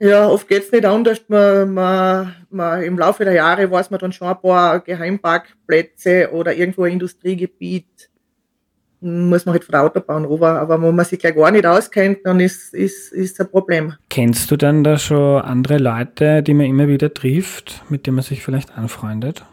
Ja, 0.00 0.28
oft 0.28 0.46
geht 0.46 0.64
es 0.64 0.72
nicht 0.72 0.84
anders. 0.84 1.20
Man, 1.28 1.74
man, 1.74 2.34
man, 2.50 2.82
Im 2.82 2.98
Laufe 2.98 3.24
der 3.24 3.34
Jahre 3.34 3.70
weiß 3.70 3.90
man 3.90 3.98
dann 3.98 4.12
schon 4.12 4.28
ein 4.28 4.40
paar 4.40 4.80
Geheimparkplätze 4.80 6.30
oder 6.32 6.54
irgendwo 6.54 6.84
ein 6.84 6.92
Industriegebiet. 6.92 8.10
Muss 9.00 9.46
man 9.46 9.54
halt 9.54 9.64
von 9.64 9.72
der 9.72 9.82
Autobahn 9.82 10.24
rüber. 10.24 10.60
Aber 10.60 10.80
wenn 10.80 10.94
man 10.94 11.04
sich 11.04 11.18
gleich 11.18 11.34
gar 11.34 11.50
nicht 11.50 11.66
auskennt, 11.66 12.18
dann 12.24 12.38
ist 12.40 12.74
es 12.74 13.10
ist, 13.10 13.12
ist 13.12 13.40
ein 13.40 13.50
Problem. 13.50 13.94
Kennst 14.08 14.50
du 14.50 14.56
dann 14.56 14.84
da 14.84 14.98
schon 14.98 15.42
andere 15.42 15.78
Leute, 15.78 16.42
die 16.42 16.54
man 16.54 16.66
immer 16.66 16.88
wieder 16.88 17.12
trifft, 17.12 17.82
mit 17.88 18.06
denen 18.06 18.16
man 18.16 18.24
sich 18.24 18.42
vielleicht 18.42 18.76
anfreundet? 18.76 19.44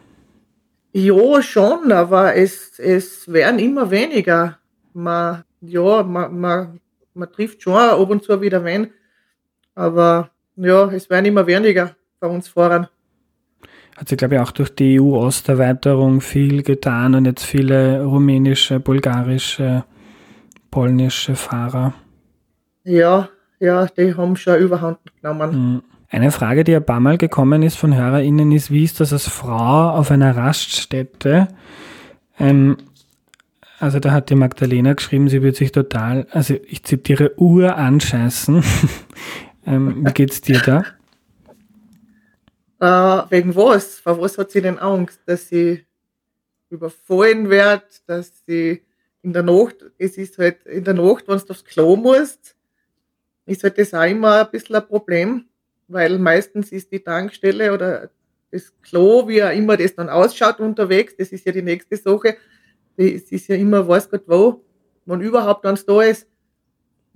Ja, 0.93 1.41
schon, 1.41 1.91
aber 1.91 2.35
es, 2.35 2.79
es 2.79 3.31
werden 3.31 3.59
immer 3.59 3.91
weniger. 3.91 4.59
Man, 4.93 5.43
ja, 5.61 6.03
man, 6.03 6.39
man, 6.39 6.79
man 7.13 7.31
trifft 7.31 7.61
schon 7.61 7.73
ab 7.73 8.09
und 8.09 8.23
zu 8.23 8.39
wieder 8.41 8.63
wen, 8.63 8.91
aber 9.73 10.31
ja, 10.55 10.89
es 10.91 11.09
werden 11.09 11.25
immer 11.25 11.45
weniger 11.47 11.95
bei 12.19 12.27
uns 12.27 12.47
voran. 12.47 12.87
Hat 13.95 14.09
sich, 14.09 14.17
glaube 14.17 14.35
ich, 14.35 14.41
auch 14.41 14.51
durch 14.51 14.75
die 14.75 14.99
EU-Osterweiterung 14.99 16.19
viel 16.19 16.63
getan 16.63 17.15
und 17.15 17.25
jetzt 17.25 17.45
viele 17.45 18.03
rumänische, 18.03 18.79
bulgarische, 18.79 19.85
polnische 20.69 21.35
Fahrer. 21.35 21.93
Ja, 22.83 23.29
ja, 23.59 23.85
die 23.85 24.13
haben 24.13 24.35
schon 24.35 24.59
Überhand 24.59 24.99
genommen. 25.21 25.73
Mhm. 25.73 25.81
Eine 26.09 26.31
Frage, 26.31 26.63
die 26.63 26.75
ein 26.75 26.85
paar 26.85 26.99
Mal 26.99 27.17
gekommen 27.17 27.63
ist 27.63 27.77
von 27.77 27.95
HörerInnen, 27.95 28.51
ist, 28.51 28.69
wie 28.69 28.83
ist 28.83 28.99
das 28.99 29.11
als 29.11 29.27
Frau 29.27 29.89
auf 29.91 30.11
einer 30.11 30.35
Raststätte? 30.35 31.47
Ähm, 32.39 32.77
also 33.79 33.99
da 33.99 34.11
hat 34.11 34.29
die 34.29 34.35
Magdalena 34.35 34.93
geschrieben, 34.93 35.29
sie 35.29 35.41
würde 35.41 35.57
sich 35.57 35.71
total, 35.71 36.27
also 36.31 36.55
ich 36.67 36.83
zitiere, 36.83 37.33
Uhr 37.37 37.75
anscheißen. 37.75 38.63
Ähm, 39.65 40.05
wie 40.05 40.13
geht's 40.13 40.41
dir 40.41 40.59
da? 40.59 40.83
Äh, 42.79 43.31
wegen 43.31 43.55
was? 43.55 43.99
Vor 43.99 44.19
was 44.21 44.37
hat 44.37 44.51
sie 44.51 44.61
denn 44.61 44.79
Angst? 44.79 45.19
Dass 45.25 45.49
sie 45.49 45.85
überfallen 46.69 47.49
wird, 47.49 48.07
dass 48.07 48.43
sie 48.45 48.83
in 49.21 49.33
der 49.33 49.43
Nacht, 49.43 49.77
es 49.97 50.17
ist 50.17 50.37
halt 50.37 50.65
in 50.65 50.83
der 50.83 50.93
Nacht, 50.93 51.27
wenn 51.27 51.39
du 51.39 51.49
aufs 51.49 51.65
Klo 51.65 51.95
musst, 51.95 52.55
ist 53.45 53.63
halt 53.63 53.77
das 53.77 53.93
auch 53.93 54.03
immer 54.03 54.45
ein 54.45 54.51
bisschen 54.51 54.75
ein 54.75 54.85
Problem, 54.85 55.45
weil 55.87 56.19
meistens 56.19 56.71
ist 56.71 56.91
die 56.91 56.99
Tankstelle 56.99 57.73
oder 57.73 58.09
das 58.51 58.73
Klo, 58.81 59.27
wie 59.27 59.43
auch 59.43 59.51
immer 59.51 59.77
das 59.77 59.95
dann 59.95 60.09
ausschaut 60.09 60.59
unterwegs, 60.59 61.15
das 61.17 61.29
ist 61.29 61.45
ja 61.45 61.51
die 61.51 61.61
nächste 61.61 61.97
Sache, 61.97 62.37
es 62.97 63.31
ist 63.31 63.47
ja 63.47 63.55
immer, 63.55 63.87
weiß 63.87 64.09
Gott 64.09 64.23
wo, 64.27 64.63
wann 65.05 65.21
überhaupt 65.21 65.65
dann 65.65 65.77
da 65.85 66.01
ist. 66.01 66.27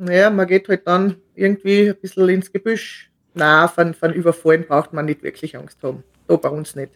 Naja, 0.01 0.29
man 0.29 0.47
geht 0.47 0.69
halt 0.69 0.87
dann 0.87 1.17
irgendwie 1.35 1.89
ein 1.89 1.95
bisschen 2.01 2.29
ins 2.29 2.53
Gebüsch. 2.53 3.11
Na, 3.33 3.67
von, 3.67 3.93
von 3.93 4.13
Überfallen 4.13 4.65
braucht 4.65 4.93
man 4.93 5.05
nicht 5.05 5.23
wirklich 5.23 5.57
Angst 5.57 5.83
haben. 5.83 6.03
Da 6.27 6.37
bei 6.37 6.49
uns 6.49 6.73
nicht. 6.75 6.93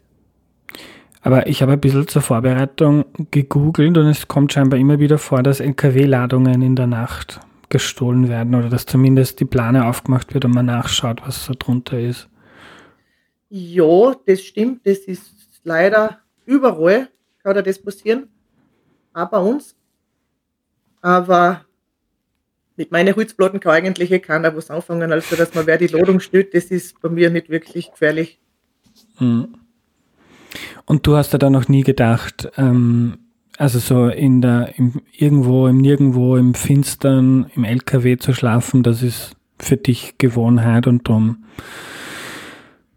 Aber 1.21 1.47
ich 1.47 1.61
habe 1.61 1.73
ein 1.73 1.81
bisschen 1.81 2.07
zur 2.07 2.21
Vorbereitung 2.21 3.05
gegoogelt 3.29 3.97
und 3.97 4.07
es 4.07 4.27
kommt 4.29 4.53
scheinbar 4.53 4.79
immer 4.79 4.99
wieder 4.99 5.17
vor, 5.17 5.43
dass 5.43 5.59
LKW-Ladungen 5.59 6.61
in 6.61 6.77
der 6.77 6.87
Nacht 6.87 7.41
gestohlen 7.67 8.29
werden 8.29 8.55
oder 8.55 8.69
dass 8.69 8.85
zumindest 8.85 9.39
die 9.41 9.45
Plane 9.45 9.85
aufgemacht 9.85 10.33
wird 10.33 10.45
und 10.45 10.55
man 10.55 10.67
nachschaut, 10.67 11.21
was 11.25 11.43
so 11.43 11.53
drunter 11.57 11.99
ist. 11.99 12.29
Ja, 13.49 14.15
das 14.25 14.41
stimmt. 14.41 14.87
Das 14.87 14.99
ist 14.99 15.33
leider 15.63 16.19
überall, 16.45 17.09
kann 17.43 17.61
das 17.63 17.79
passieren. 17.79 18.29
Auch 19.13 19.29
bei 19.29 19.39
uns. 19.39 19.75
Aber 21.01 21.65
mit 22.75 22.91
meinen 22.91 23.15
Holzplatten 23.15 23.59
kann 23.59 23.73
eigentlich 23.73 24.11
eh 24.11 24.19
keiner 24.19 24.55
was 24.55 24.69
anfangen, 24.69 25.11
also 25.11 25.35
dass 25.35 25.53
man 25.53 25.67
wer 25.67 25.77
die 25.77 25.87
Ladung 25.87 26.19
stellt, 26.19 26.53
das 26.53 26.65
ist 26.65 26.99
bei 27.01 27.09
mir 27.09 27.29
nicht 27.29 27.49
wirklich 27.49 27.91
gefährlich. 27.91 28.39
Hm. 29.17 29.55
Und 30.85 31.07
du 31.07 31.15
hast 31.15 31.33
ja 31.33 31.39
da 31.39 31.49
noch 31.49 31.67
nie 31.67 31.83
gedacht, 31.83 32.51
ähm, 32.57 33.17
also 33.57 33.79
so 33.79 34.07
in 34.07 34.41
der, 34.41 34.73
im, 34.77 35.01
irgendwo, 35.11 35.67
im 35.67 35.77
Nirgendwo, 35.77 36.35
im 36.37 36.53
Finstern, 36.53 37.51
im 37.55 37.63
LKW 37.63 38.17
zu 38.17 38.33
schlafen, 38.33 38.83
das 38.83 39.03
ist 39.03 39.35
für 39.59 39.77
dich 39.77 40.17
Gewohnheit 40.17 40.87
und 40.87 41.07
darum 41.07 41.45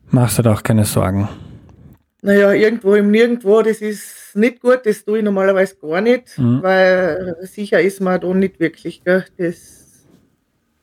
machst 0.08 0.38
du 0.38 0.42
da 0.42 0.54
auch 0.54 0.62
keine 0.62 0.84
Sorgen. 0.84 1.28
Naja, 2.22 2.52
irgendwo 2.52 2.94
im 2.94 3.10
Nirgendwo, 3.10 3.62
das 3.62 3.78
ist 3.78 4.15
nicht 4.36 4.60
gut, 4.60 4.80
das 4.84 5.04
tue 5.04 5.18
ich 5.18 5.24
normalerweise 5.24 5.76
gar 5.76 6.00
nicht, 6.00 6.38
mhm. 6.38 6.62
weil 6.62 7.36
sicher 7.42 7.80
ist 7.80 8.00
man 8.00 8.20
da 8.20 8.32
nicht 8.34 8.60
wirklich, 8.60 9.02
gell, 9.04 9.24
das 9.36 10.06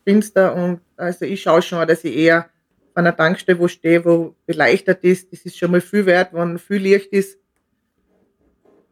Finster 0.04 0.54
und 0.54 0.80
also 0.96 1.24
ich 1.24 1.42
schaue 1.42 1.62
schon, 1.62 1.86
dass 1.86 2.04
ich 2.04 2.16
eher 2.16 2.50
an 2.94 3.06
einer 3.06 3.16
Tankstelle, 3.16 3.58
wo 3.58 3.68
stehe, 3.68 4.04
wo 4.04 4.34
beleuchtet 4.46 5.02
ist, 5.02 5.32
das 5.32 5.40
ist 5.40 5.58
schon 5.58 5.70
mal 5.70 5.80
viel 5.80 6.06
wert, 6.06 6.32
wenn 6.32 6.58
viel 6.58 6.78
Licht 6.78 7.12
ist. 7.12 7.38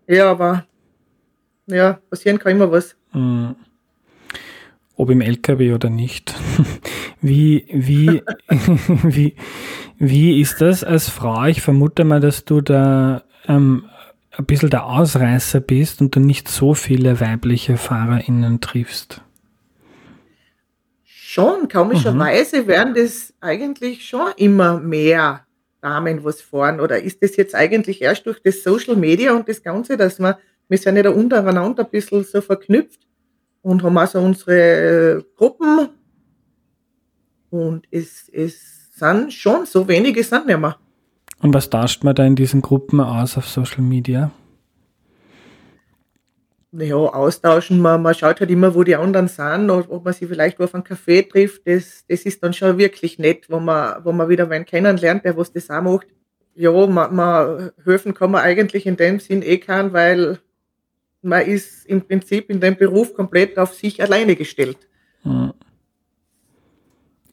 Ja, 0.08 0.30
aber 0.30 0.66
ja, 1.66 2.00
passieren 2.10 2.38
kann 2.38 2.52
immer 2.52 2.70
was. 2.70 2.96
Mhm. 3.12 3.54
Ob 4.96 5.10
im 5.10 5.20
LKW 5.20 5.72
oder 5.72 5.88
nicht. 5.88 6.34
wie, 7.20 7.66
wie, 7.72 8.22
wie, 9.04 9.36
wie 9.98 10.40
ist 10.40 10.60
das 10.60 10.82
als 10.82 11.08
Frau? 11.08 11.44
Ich 11.44 11.62
vermute 11.62 12.04
mal, 12.04 12.20
dass 12.20 12.44
du 12.44 12.60
da 12.60 13.22
ähm, 13.46 13.84
ein 14.32 14.46
bisschen 14.46 14.70
der 14.70 14.86
Ausreißer 14.86 15.60
bist 15.60 16.00
und 16.00 16.14
du 16.16 16.20
nicht 16.20 16.48
so 16.48 16.74
viele 16.74 17.20
weibliche 17.20 17.76
FahrerInnen 17.76 18.60
triffst. 18.60 19.20
Schon, 21.04 21.68
komischerweise 21.68 22.62
mhm. 22.62 22.66
werden 22.66 22.94
das 22.94 23.34
eigentlich 23.40 24.06
schon 24.06 24.32
immer 24.36 24.78
mehr 24.78 25.46
Damen 25.80 26.24
was 26.24 26.40
fahren. 26.40 26.80
Oder 26.80 27.02
ist 27.02 27.22
das 27.22 27.36
jetzt 27.36 27.54
eigentlich 27.54 28.00
erst 28.00 28.26
durch 28.26 28.40
das 28.42 28.62
Social 28.62 28.96
Media 28.96 29.32
und 29.32 29.48
das 29.48 29.62
Ganze, 29.62 29.96
dass 29.96 30.18
man, 30.18 30.34
wir 30.68 30.78
sind 30.78 30.96
ja 30.96 31.02
da 31.02 31.10
untereinander 31.10 31.84
ein 31.84 31.90
bisschen 31.90 32.24
so 32.24 32.40
verknüpft 32.40 33.00
und 33.62 33.82
haben 33.82 33.98
also 33.98 34.20
unsere 34.20 35.18
äh, 35.18 35.22
Gruppen 35.36 35.88
und 37.50 37.86
es, 37.90 38.28
es 38.32 38.90
sind 38.94 39.32
schon 39.32 39.66
so 39.66 39.86
wenige 39.88 40.22
sind 40.22 40.46
nicht 40.46 40.58
mehr. 40.58 40.78
Und 41.42 41.52
was 41.52 41.68
tauscht 41.68 42.04
man 42.04 42.14
da 42.14 42.24
in 42.24 42.36
diesen 42.36 42.62
Gruppen 42.62 43.00
aus 43.00 43.36
auf 43.36 43.48
Social 43.48 43.82
Media? 43.82 44.30
Naja, 46.70 46.96
austauschen, 46.96 47.80
man, 47.80 48.00
man 48.00 48.14
schaut 48.14 48.40
halt 48.40 48.50
immer, 48.50 48.74
wo 48.74 48.82
die 48.82 48.96
anderen 48.96 49.28
sind, 49.28 49.68
ob 49.68 50.04
man 50.04 50.14
sie 50.14 50.26
vielleicht 50.26 50.58
auf 50.60 50.74
einen 50.74 50.84
Café 50.84 51.28
trifft, 51.28 51.66
das, 51.66 52.06
das 52.08 52.22
ist 52.22 52.42
dann 52.42 52.54
schon 52.54 52.78
wirklich 52.78 53.18
nett, 53.18 53.50
wo 53.50 53.60
man, 53.60 54.02
wo 54.04 54.12
man 54.12 54.30
wieder 54.30 54.48
wen 54.48 54.64
kennenlernt, 54.64 55.24
der 55.24 55.36
was 55.36 55.52
das 55.52 55.68
auch 55.68 55.82
macht. 55.82 56.06
Ja, 56.54 56.70
man, 56.86 57.14
man 57.14 57.72
helfen 57.84 58.14
kann 58.14 58.30
man 58.30 58.42
eigentlich 58.42 58.86
in 58.86 58.96
dem 58.96 59.18
Sinn 59.18 59.42
eh 59.42 59.58
kann, 59.58 59.92
weil 59.92 60.38
man 61.22 61.44
ist 61.44 61.84
im 61.86 62.02
Prinzip 62.02 62.48
in 62.50 62.60
dem 62.60 62.76
Beruf 62.76 63.14
komplett 63.14 63.58
auf 63.58 63.74
sich 63.74 64.00
alleine 64.00 64.36
gestellt. 64.36 64.78
Hm. 65.24 65.52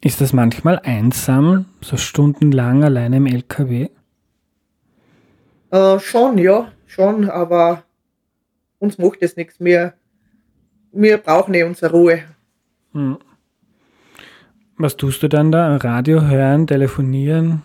Ist 0.01 0.19
das 0.19 0.33
manchmal 0.33 0.79
einsam, 0.79 1.65
so 1.81 1.95
stundenlang 1.95 2.83
alleine 2.83 3.17
im 3.17 3.27
LKW? 3.27 3.89
Äh, 5.71 5.99
schon, 5.99 6.37
ja, 6.37 6.71
schon, 6.87 7.29
aber 7.29 7.83
uns 8.79 8.97
macht 8.97 9.21
das 9.21 9.35
nichts 9.35 9.59
mehr. 9.59 9.93
Wir 10.91 11.17
brauchen 11.17 11.53
eh 11.53 11.63
unsere 11.63 11.91
Ruhe. 11.91 12.23
Hm. 12.93 13.17
Was 14.77 14.97
tust 14.97 15.21
du 15.21 15.27
dann 15.27 15.51
da? 15.51 15.75
Radio 15.75 16.21
hören, 16.21 16.65
telefonieren? 16.65 17.61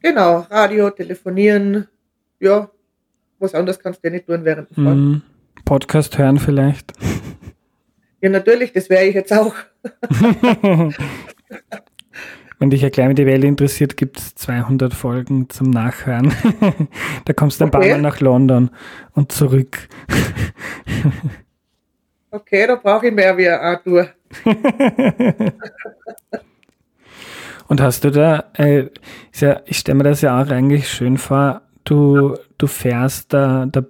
Genau, 0.00 0.46
Radio, 0.50 0.90
telefonieren, 0.90 1.86
ja, 2.40 2.70
was 3.38 3.54
anderes 3.54 3.78
kannst 3.78 4.04
du 4.04 4.08
ja 4.08 4.14
nicht 4.14 4.26
tun 4.26 4.44
während 4.44 4.70
dem 4.70 4.84
Fahren. 4.84 4.96
Hm. 4.96 5.22
Podcast 5.64 6.18
hören 6.18 6.38
vielleicht? 6.38 6.92
Ja, 8.20 8.28
natürlich, 8.28 8.72
das 8.72 8.90
wäre 8.90 9.04
ich 9.04 9.14
jetzt 9.14 9.32
auch. 9.32 9.54
Wenn 12.58 12.70
dich 12.70 12.80
ja 12.80 13.08
mit 13.08 13.18
die 13.18 13.26
Welt 13.26 13.44
interessiert, 13.44 13.98
gibt 13.98 14.18
es 14.18 14.34
200 14.34 14.94
Folgen 14.94 15.50
zum 15.50 15.68
Nachhören. 15.70 16.32
da 17.24 17.32
kommst 17.34 17.60
du 17.60 17.64
ein 17.64 17.68
okay. 17.68 17.78
paar 17.78 17.88
Mal 17.88 18.00
nach 18.00 18.20
London 18.20 18.70
und 19.12 19.30
zurück. 19.30 19.88
okay, 22.30 22.66
da 22.66 22.76
brauche 22.76 23.08
ich 23.08 23.14
mehr 23.14 23.36
wie 23.36 23.48
Arthur. 23.48 24.08
und 27.68 27.80
hast 27.82 28.04
du 28.04 28.10
da, 28.10 28.44
äh, 28.54 28.86
ja, 29.34 29.60
ich 29.66 29.78
stelle 29.78 29.98
mir 29.98 30.04
das 30.04 30.22
ja 30.22 30.40
auch 30.40 30.48
eigentlich 30.48 30.88
schön 30.88 31.18
vor, 31.18 31.60
du, 31.84 32.36
du 32.56 32.66
fährst 32.66 33.34
da, 33.34 33.66
da 33.66 33.84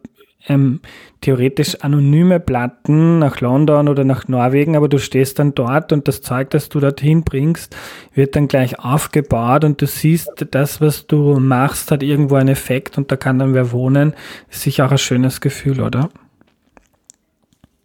ähm, 0.49 0.81
theoretisch 1.21 1.77
anonyme 1.81 2.41
Platten 2.41 3.19
nach 3.19 3.41
London 3.41 3.89
oder 3.89 4.05
nach 4.05 4.29
Norwegen, 4.29 4.77
aber 4.77 4.89
du 4.89 4.99
stehst 4.99 5.39
dann 5.39 5.55
dort 5.55 5.93
und 5.93 6.07
das 6.09 6.21
Zeug, 6.21 6.51
das 6.51 6.69
du 6.69 6.81
dorthin 6.81 7.25
bringst, 7.25 7.77
wird 8.15 8.37
dann 8.37 8.49
gleich 8.49 8.79
aufgebaut 8.79 9.65
und 9.65 9.81
du 9.83 9.87
siehst, 9.87 10.31
das, 10.51 10.81
was 10.81 11.07
du 11.07 11.39
machst, 11.41 11.91
hat 11.91 12.03
irgendwo 12.03 12.37
einen 12.37 12.49
Effekt 12.49 12.99
und 12.99 13.11
da 13.11 13.17
kann 13.17 13.39
dann 13.39 13.55
wer 13.55 13.73
wohnen. 13.73 14.15
Ist 14.51 14.63
sicher 14.63 14.87
auch 14.87 14.93
ein 14.93 14.99
schönes 14.99 15.41
Gefühl, 15.41 15.81
oder? 15.81 16.11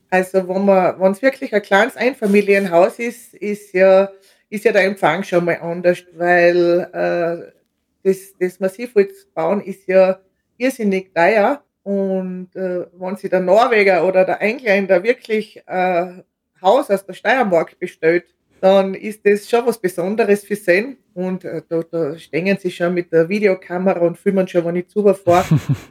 Also, 0.09 0.47
wenn 0.47 1.11
es 1.11 1.21
wirklich 1.21 1.53
ein 1.53 1.61
kleines 1.61 1.95
Einfamilienhaus 1.95 2.99
ist, 2.99 3.33
ist 3.33 3.73
ja, 3.73 4.09
ist 4.49 4.65
ja 4.65 4.73
der 4.73 4.83
Empfang 4.83 5.23
schon 5.23 5.45
mal 5.45 5.59
anders, 5.61 6.03
weil 6.17 6.89
äh, 6.91 7.51
das, 8.03 8.33
das 8.37 8.59
Massivholz 8.59 9.25
bauen 9.33 9.61
ist 9.61 9.87
ja 9.87 10.19
irrsinnig 10.57 11.13
teuer 11.13 11.63
und 11.83 12.55
äh, 12.55 12.85
wenn 12.93 13.15
sich 13.15 13.29
der 13.29 13.39
Norweger 13.39 14.07
oder 14.07 14.23
der 14.25 14.41
Engländer 14.41 15.03
wirklich 15.03 15.67
ein 15.67 16.19
äh, 16.19 16.23
Haus 16.61 16.91
aus 16.91 17.05
der 17.05 17.13
Steiermark 17.13 17.79
bestellt, 17.79 18.25
dann 18.59 18.93
ist 18.93 19.25
das 19.25 19.49
schon 19.49 19.65
was 19.65 19.79
Besonderes 19.79 20.43
für 20.43 20.55
sie. 20.55 20.97
Und 21.15 21.43
äh, 21.43 21.63
da, 21.67 21.81
da 21.81 22.17
stehen 22.19 22.57
sie 22.59 22.69
schon 22.69 22.93
mit 22.93 23.11
der 23.11 23.27
Videokamera 23.27 23.99
und 24.01 24.19
filmen 24.19 24.47
schon, 24.47 24.63
wenn 24.65 24.75
ich 24.75 24.87
zu 24.87 25.01
vor. 25.15 25.43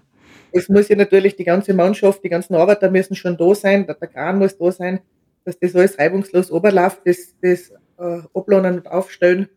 es 0.52 0.68
muss 0.68 0.88
ja 0.88 0.96
natürlich 0.96 1.34
die 1.34 1.44
ganze 1.44 1.74
Mannschaft, 1.74 2.22
die 2.22 2.28
ganzen 2.28 2.54
Arbeiter 2.54 2.88
müssen 2.88 3.16
schon 3.16 3.36
da 3.36 3.54
sein, 3.54 3.86
der, 3.86 3.96
der 3.96 4.08
Kran 4.08 4.38
muss 4.38 4.56
da 4.56 4.70
sein, 4.70 5.00
dass 5.44 5.58
das 5.58 5.74
alles 5.74 5.98
reibungslos 5.98 6.52
oberläuft, 6.52 7.00
das, 7.04 7.34
das 7.42 7.70
äh, 7.98 8.22
ablohnen 8.32 8.76
und 8.76 8.86
aufstellen. 8.86 9.48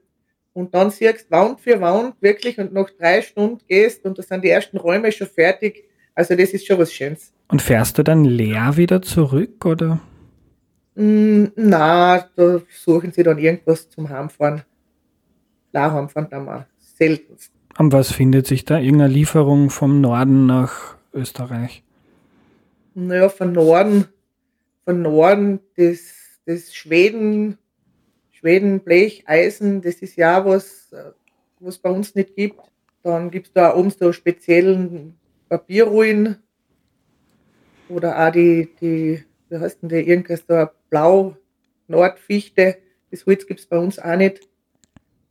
Und 0.54 0.74
dann 0.74 0.90
siehst 0.90 1.28
du 1.28 1.32
Wand 1.32 1.62
für 1.62 1.80
Wand 1.82 2.16
wirklich 2.22 2.58
und 2.60 2.74
nach 2.74 2.90
drei 2.90 3.22
Stunden 3.22 3.60
gehst 3.68 4.06
und 4.06 4.18
da 4.18 4.24
sind 4.24 4.44
die 4.44 4.50
ersten 4.50 4.78
Räume 4.78 5.12
schon 5.12 5.28
fertig 5.28 5.86
also 6.16 6.36
das 6.36 6.52
ist 6.52 6.66
schon 6.66 6.80
was 6.80 6.94
Schönes. 6.94 7.34
Und 7.48 7.62
fährst 7.62 7.98
du 7.98 8.04
dann 8.04 8.26
leer 8.26 8.78
wieder 8.78 9.02
zurück 9.02 9.66
oder? 9.66 10.00
Mm, 10.96 11.46
na, 11.56 12.28
da 12.36 12.62
suchen 12.70 13.12
sie 13.12 13.24
dann 13.24 13.38
irgendwas 13.38 13.90
zum 13.90 14.10
Heimfahren. 14.10 14.64
Klar, 15.72 15.94
Heimfahren 15.94 16.30
dann 16.30 16.46
mal 16.46 16.68
seltenst. 16.78 17.52
Und 17.78 17.92
was 17.92 18.12
findet 18.12 18.46
sich 18.46 18.66
da? 18.66 18.80
Irgendeine 18.80 19.12
Lieferung 19.12 19.70
vom 19.72 20.02
Norden 20.02 20.46
nach 20.46 20.96
Österreich? 21.14 21.84
Naja, 22.94 23.30
von 23.30 23.52
Norden, 23.52 24.06
von 24.86 25.02
Norden, 25.02 25.60
das, 25.76 26.00
das 26.46 26.76
Schweden, 26.76 27.58
Schweden, 28.32 28.82
Blech, 28.82 29.24
Eisen, 29.26 29.82
das 29.82 29.96
ist 29.96 30.16
ja 30.16 30.46
was, 30.46 30.94
was 31.60 31.80
bei 31.80 31.90
uns 31.90 32.14
nicht 32.14 32.36
gibt. 32.36 32.60
Dann 33.02 33.32
gibt 33.32 33.48
es 33.48 33.54
da 33.54 33.76
oben 33.76 33.90
so 33.90 34.14
speziellen 34.14 35.16
Papierruhen 35.50 36.38
oder 37.90 38.28
auch 38.28 38.32
die, 38.32 38.70
die 38.82 39.24
wie 39.50 39.60
heißt 39.60 39.82
denn 39.82 39.90
der, 39.90 40.06
irgendwas 40.08 40.46
da, 40.46 40.72
Blau, 40.90 41.38
Nordfichte, 41.88 42.78
das 43.12 43.26
Holz 43.26 43.46
gibt 43.46 43.60
es 43.60 43.68
bei 43.68 43.78
uns 43.78 44.00
auch 44.00 44.16
nicht. 44.16 44.42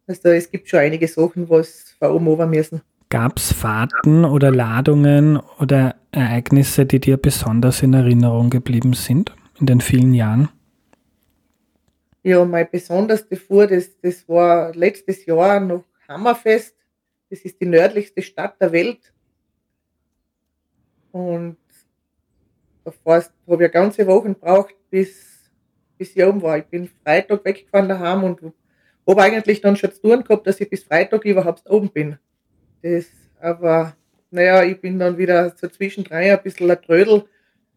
Also 0.06 0.28
es 0.28 0.50
gibt 0.50 0.68
schon 0.68 0.80
einige 0.80 1.08
Sachen, 1.08 1.48
was 1.48 1.96
oben 2.00 2.50
müssen. 2.50 2.82
Gab 3.08 3.38
es 3.38 3.52
Fahrten 3.52 4.24
oder 4.24 4.50
Ladungen 4.50 5.38
oder 5.58 5.96
Ereignisse, 6.12 6.86
die 6.86 7.00
dir 7.00 7.16
besonders 7.16 7.82
in 7.82 7.94
Erinnerung 7.94 8.50
geblieben 8.50 8.94
sind 8.94 9.34
in 9.60 9.66
den 9.66 9.80
vielen 9.80 10.14
Jahren? 10.14 10.48
Ja, 12.22 12.44
mein 12.44 12.68
besonderste 12.70 13.36
Fuhr, 13.36 13.66
das, 13.66 13.98
das 14.00 14.28
war 14.28 14.72
letztes 14.74 15.26
Jahr 15.26 15.58
noch 15.60 15.84
Hammerfest. 16.08 16.76
Das 17.30 17.40
ist 17.40 17.60
die 17.60 17.66
nördlichste 17.66 18.22
Stadt 18.22 18.60
der 18.60 18.72
Welt. 18.72 19.11
Und 21.12 21.56
da 22.84 22.92
habe 23.46 23.64
ich 23.64 23.72
ganze 23.72 24.06
Woche 24.06 24.28
gebraucht, 24.28 24.74
bis, 24.90 25.50
bis 25.98 26.16
ich 26.16 26.24
oben 26.24 26.42
war. 26.42 26.58
Ich 26.58 26.64
bin 26.64 26.88
Freitag 27.04 27.44
weggefahren 27.44 27.88
daheim 27.88 28.24
und 28.24 28.40
habe 29.06 29.22
eigentlich 29.22 29.60
dann 29.60 29.76
schon 29.76 29.92
zu 29.92 30.00
tun 30.00 30.24
gehabt, 30.24 30.46
dass 30.46 30.60
ich 30.60 30.68
bis 30.68 30.84
Freitag 30.84 31.24
überhaupt 31.24 31.68
oben 31.70 31.90
bin. 31.90 32.18
Das, 32.82 33.06
aber 33.40 33.94
naja, 34.30 34.64
ich 34.64 34.80
bin 34.80 34.98
dann 34.98 35.18
wieder 35.18 35.50
so 35.50 35.68
zwischendrin 35.68 36.30
ein 36.30 36.42
bisschen 36.42 36.70
ein 36.70 36.80
Trödel 36.80 37.24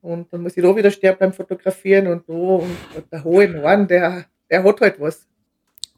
und 0.01 0.32
dann 0.32 0.42
muss 0.42 0.56
ich 0.56 0.63
da 0.63 0.75
wieder 0.75 0.92
sterben 0.92 1.20
beim 1.20 1.34
Fotografieren 1.34 2.08
und 2.08 2.30
da 2.30 2.34
und 2.34 2.77
der 3.12 3.24
hohe 3.24 3.48
Norden, 3.48 3.88
der, 3.88 4.25
der 4.50 4.63
hat 4.63 4.82
halt 4.82 5.00
was. 5.00 5.27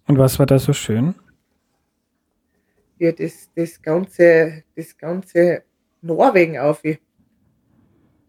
Und 0.08 0.17
was 0.17 0.39
war 0.39 0.46
da 0.46 0.58
so 0.58 0.74
schön? 0.74 1.13
Ja, 2.98 3.12
das, 3.12 3.50
das 3.53 3.82
ganze, 3.82 4.63
das 4.75 4.98
ganze 4.98 5.63
Norwegen 6.01 6.58
auf. 6.58 6.82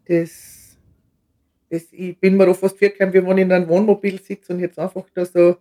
Das, 0.09 0.75
das, 1.69 1.83
ich 1.91 2.19
bin 2.19 2.35
mir 2.35 2.47
da 2.47 2.53
fast 2.55 2.79
vorgekommen, 2.79 3.13
wie 3.13 3.23
wenn 3.23 3.37
ich 3.37 3.43
in 3.43 3.51
einem 3.51 3.69
Wohnmobil 3.69 4.19
sitze 4.19 4.53
und 4.53 4.59
jetzt 4.59 4.79
einfach 4.79 5.05
da 5.13 5.23
so, 5.23 5.57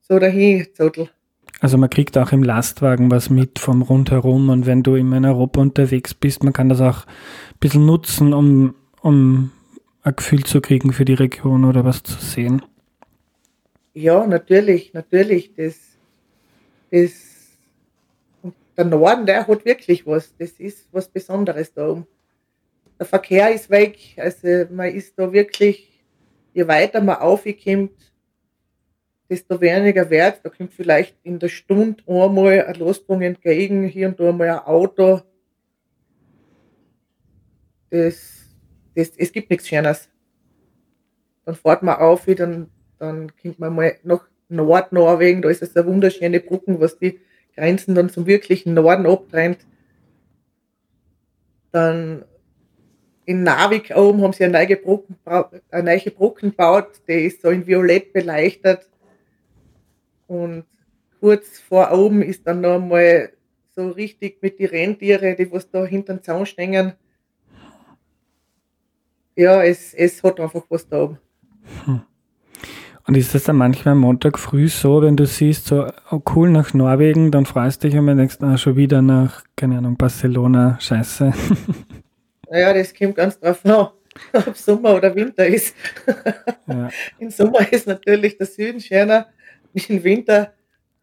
so 0.00 0.18
dahin 0.18 0.66
zottel. 0.74 1.08
Also 1.60 1.78
man 1.78 1.88
kriegt 1.88 2.18
auch 2.18 2.32
im 2.32 2.42
Lastwagen 2.42 3.12
was 3.12 3.30
mit 3.30 3.60
vom 3.60 3.82
Rundherum 3.82 4.48
und 4.48 4.66
wenn 4.66 4.82
du 4.82 4.96
in 4.96 5.24
Europa 5.24 5.60
unterwegs 5.60 6.14
bist, 6.14 6.42
man 6.42 6.52
kann 6.52 6.68
das 6.68 6.80
auch 6.80 7.06
ein 7.06 7.58
bisschen 7.60 7.86
nutzen, 7.86 8.34
um, 8.34 8.74
um 9.00 9.52
ein 10.02 10.16
Gefühl 10.16 10.42
zu 10.42 10.60
kriegen 10.60 10.92
für 10.92 11.04
die 11.04 11.14
Region 11.14 11.64
oder 11.64 11.84
was 11.84 12.02
zu 12.02 12.18
sehen. 12.20 12.62
Ja, 13.94 14.26
natürlich, 14.26 14.94
natürlich. 14.94 15.54
Das, 15.54 15.76
das, 16.90 17.12
der 18.76 18.84
Norden, 18.84 19.26
der 19.26 19.46
hat 19.46 19.64
wirklich 19.64 20.04
was. 20.06 20.34
Das 20.38 20.50
ist 20.58 20.88
was 20.90 21.08
Besonderes 21.08 21.72
da 21.72 21.88
oben. 21.88 22.06
Der 22.98 23.06
Verkehr 23.06 23.52
ist 23.52 23.68
weg, 23.68 23.98
also 24.16 24.66
man 24.70 24.94
ist 24.94 25.18
da 25.18 25.30
wirklich, 25.30 26.02
je 26.54 26.66
weiter 26.66 27.02
man 27.02 27.16
aufkommt, 27.16 27.92
desto 29.28 29.60
weniger 29.60 30.08
wert. 30.08 30.40
Da 30.42 30.48
kommt 30.48 30.72
vielleicht 30.72 31.16
in 31.22 31.38
der 31.38 31.48
Stunde 31.48 32.02
einmal 32.06 32.64
ein 32.64 32.74
Losbung 32.76 33.22
entgegen, 33.22 33.84
hier 33.84 34.08
und 34.08 34.20
da 34.20 34.32
mal 34.32 34.48
ein 34.48 34.58
Auto. 34.60 35.20
Das, 37.90 38.46
das, 38.94 39.12
es 39.16 39.32
gibt 39.32 39.50
nichts 39.50 39.68
Schönes. 39.68 40.08
Dann 41.44 41.54
fährt 41.54 41.82
man 41.82 41.96
auf, 41.96 42.24
dann, 42.24 42.70
dann 42.98 43.30
kommt 43.40 43.58
man 43.58 43.74
mal 43.74 43.98
nach 44.02 44.26
Nordnorwegen, 44.48 45.42
da 45.42 45.50
ist 45.50 45.62
es 45.62 45.76
eine 45.76 45.86
wunderschöne 45.86 46.40
Brücken, 46.40 46.80
was 46.80 46.98
die 46.98 47.20
Grenzen 47.54 47.94
dann 47.94 48.10
zum 48.10 48.26
wirklichen 48.26 48.74
Norden 48.74 49.06
abtrennt. 49.06 49.66
Dann 51.72 52.24
in 53.26 53.42
Narvik 53.42 53.92
oben 53.94 54.22
haben 54.22 54.32
sie 54.32 54.44
eine 54.44 54.64
neue 54.64 54.76
Brücken, 54.76 55.16
eine 55.24 55.82
neue 55.82 56.10
Brücken 56.12 56.50
gebaut, 56.50 57.02
die 57.08 57.26
ist 57.26 57.42
so 57.42 57.50
in 57.50 57.66
Violett 57.66 58.12
beleuchtet. 58.12 58.88
Und 60.28 60.64
kurz 61.20 61.58
vor 61.58 61.92
oben 61.92 62.22
ist 62.22 62.46
dann 62.46 62.60
noch 62.60 62.78
mal 62.78 63.30
so 63.74 63.88
richtig 63.90 64.40
mit 64.42 64.58
den 64.60 64.68
Rentiere, 64.68 65.34
die 65.34 65.50
was 65.50 65.68
da 65.70 65.84
hinter 65.84 66.14
dem 66.14 66.22
Zaun 66.22 66.46
stehen. 66.46 66.92
Ja, 69.34 69.62
es, 69.62 69.92
es 69.92 70.22
hat 70.22 70.40
einfach 70.40 70.64
was 70.68 70.88
da 70.88 71.02
oben. 71.02 71.18
Hm. 71.84 72.00
Und 73.08 73.16
ist 73.16 73.34
das 73.34 73.44
dann 73.44 73.56
manchmal 73.56 73.92
am 73.92 74.00
Montag 74.00 74.38
früh 74.38 74.68
so, 74.68 75.02
wenn 75.02 75.16
du 75.16 75.26
siehst, 75.26 75.66
so 75.66 75.88
oh 76.10 76.22
cool 76.34 76.50
nach 76.50 76.74
Norwegen, 76.74 77.30
dann 77.30 77.46
freust 77.46 77.82
du 77.82 77.88
dich 77.88 77.98
und 77.98 78.06
denkst, 78.06 78.38
ah, 78.40 78.56
schon 78.56 78.76
wieder 78.76 79.02
nach, 79.02 79.44
keine 79.56 79.78
Ahnung, 79.78 79.96
Barcelona, 79.96 80.78
scheiße. 80.80 81.32
Naja, 82.50 82.72
das 82.72 82.94
kommt 82.94 83.16
ganz 83.16 83.38
drauf 83.38 83.64
an, 83.64 83.88
ob 84.46 84.56
Sommer 84.56 84.94
oder 84.94 85.14
Winter 85.14 85.46
ist. 85.46 85.74
Ja. 86.66 86.88
Im 87.18 87.30
Sommer 87.30 87.70
ist 87.72 87.86
natürlich 87.86 88.38
der 88.38 88.46
Süden 88.46 88.80
schöner 88.80 89.26
im 89.88 90.02
Winter 90.02 90.52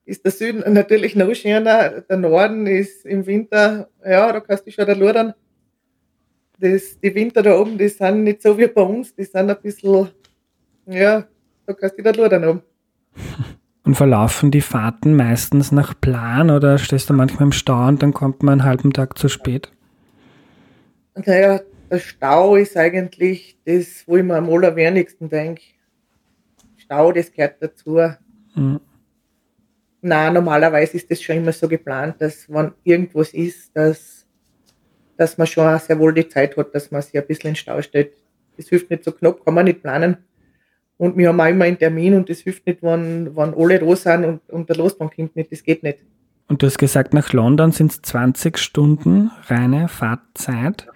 ist 0.05 0.25
der 0.25 0.31
Süden 0.31 0.73
natürlich 0.73 1.15
noch 1.15 1.33
schöner. 1.33 2.01
Der 2.01 2.17
Norden 2.17 2.67
ist 2.67 3.05
im 3.05 3.25
Winter, 3.25 3.89
ja, 4.05 4.31
da 4.31 4.39
kannst 4.39 4.67
du 4.67 4.71
schon 4.71 4.85
da 4.85 4.93
ludern. 4.93 5.33
Das, 6.59 6.99
die 6.99 7.13
Winter 7.15 7.41
da 7.41 7.57
oben, 7.59 7.77
die 7.77 7.87
sind 7.87 8.23
nicht 8.23 8.41
so 8.41 8.57
wie 8.57 8.67
bei 8.67 8.81
uns, 8.81 9.15
die 9.15 9.23
sind 9.23 9.49
ein 9.49 9.61
bisschen, 9.61 10.09
ja, 10.85 11.25
da 11.65 11.73
kannst 11.73 11.97
du 11.97 12.03
da 12.03 12.11
ludern 12.11 12.45
oben. 12.45 12.61
Und 13.85 13.95
verlaufen 13.95 14.49
die 14.49 14.61
Fahrten 14.61 15.13
meistens 15.13 15.73
nach 15.73 15.93
Plan 15.99 16.49
oder 16.49 16.77
stehst 16.77 17.09
du 17.09 17.13
manchmal 17.13 17.47
im 17.47 17.51
Stau 17.51 17.85
und 17.87 18.01
dann 18.01 18.13
kommt 18.13 18.41
man 18.41 18.61
einen 18.61 18.63
halben 18.63 18.93
Tag 18.93 19.17
zu 19.17 19.27
spät? 19.27 19.73
Naja, 21.15 21.61
der 21.91 21.99
Stau 21.99 22.55
ist 22.55 22.75
eigentlich 22.75 23.57
das, 23.65 24.03
wo 24.07 24.17
ich 24.17 24.23
mir 24.23 24.35
am 24.35 24.49
allerwenigsten 24.49 25.29
denke. 25.29 25.61
Stau, 26.77 27.11
das 27.11 27.31
gehört 27.31 27.57
dazu. 27.59 27.99
Mhm. 28.55 28.79
Na, 30.01 30.29
normalerweise 30.29 30.97
ist 30.97 31.09
das 31.09 31.21
schon 31.21 31.37
immer 31.37 31.53
so 31.53 31.67
geplant, 31.67 32.15
dass 32.19 32.49
wenn 32.49 32.71
irgendwas 32.83 33.33
ist, 33.33 33.75
dass, 33.75 34.25
dass 35.15 35.37
man 35.37 35.47
schon 35.47 35.79
sehr 35.79 35.97
wohl 35.97 36.13
die 36.13 36.27
Zeit 36.27 36.57
hat, 36.57 36.75
dass 36.75 36.91
man 36.91 37.01
sich 37.01 37.15
ein 37.15 37.25
bisschen 37.25 37.49
in 37.49 37.53
den 37.53 37.57
Stau 37.57 37.81
stellt. 37.81 38.13
Das 38.57 38.67
hilft 38.67 38.89
nicht 38.89 39.03
so 39.03 39.11
knapp, 39.11 39.45
kann 39.45 39.53
man 39.53 39.65
nicht 39.65 39.81
planen. 39.81 40.17
Und 40.97 41.17
wir 41.17 41.29
haben 41.29 41.39
auch 41.39 41.47
immer 41.47 41.65
einen 41.65 41.77
Termin 41.77 42.15
und 42.15 42.29
das 42.29 42.39
hilft 42.39 42.67
nicht, 42.67 42.83
wenn, 42.83 43.35
wenn 43.35 43.53
alle 43.53 43.79
da 43.79 43.95
sind 43.95 44.25
und, 44.25 44.49
und 44.49 44.69
der 44.69 44.75
Losbahn 44.75 45.09
kommt 45.09 45.35
nicht, 45.35 45.51
das 45.51 45.63
geht 45.63 45.83
nicht. 45.83 45.99
Und 46.47 46.61
du 46.61 46.67
hast 46.67 46.77
gesagt, 46.77 47.13
nach 47.13 47.33
London 47.33 47.71
sind 47.71 47.91
es 47.91 48.01
20 48.01 48.57
Stunden 48.57 49.31
reine 49.47 49.87
Fahrtzeit. 49.87 50.87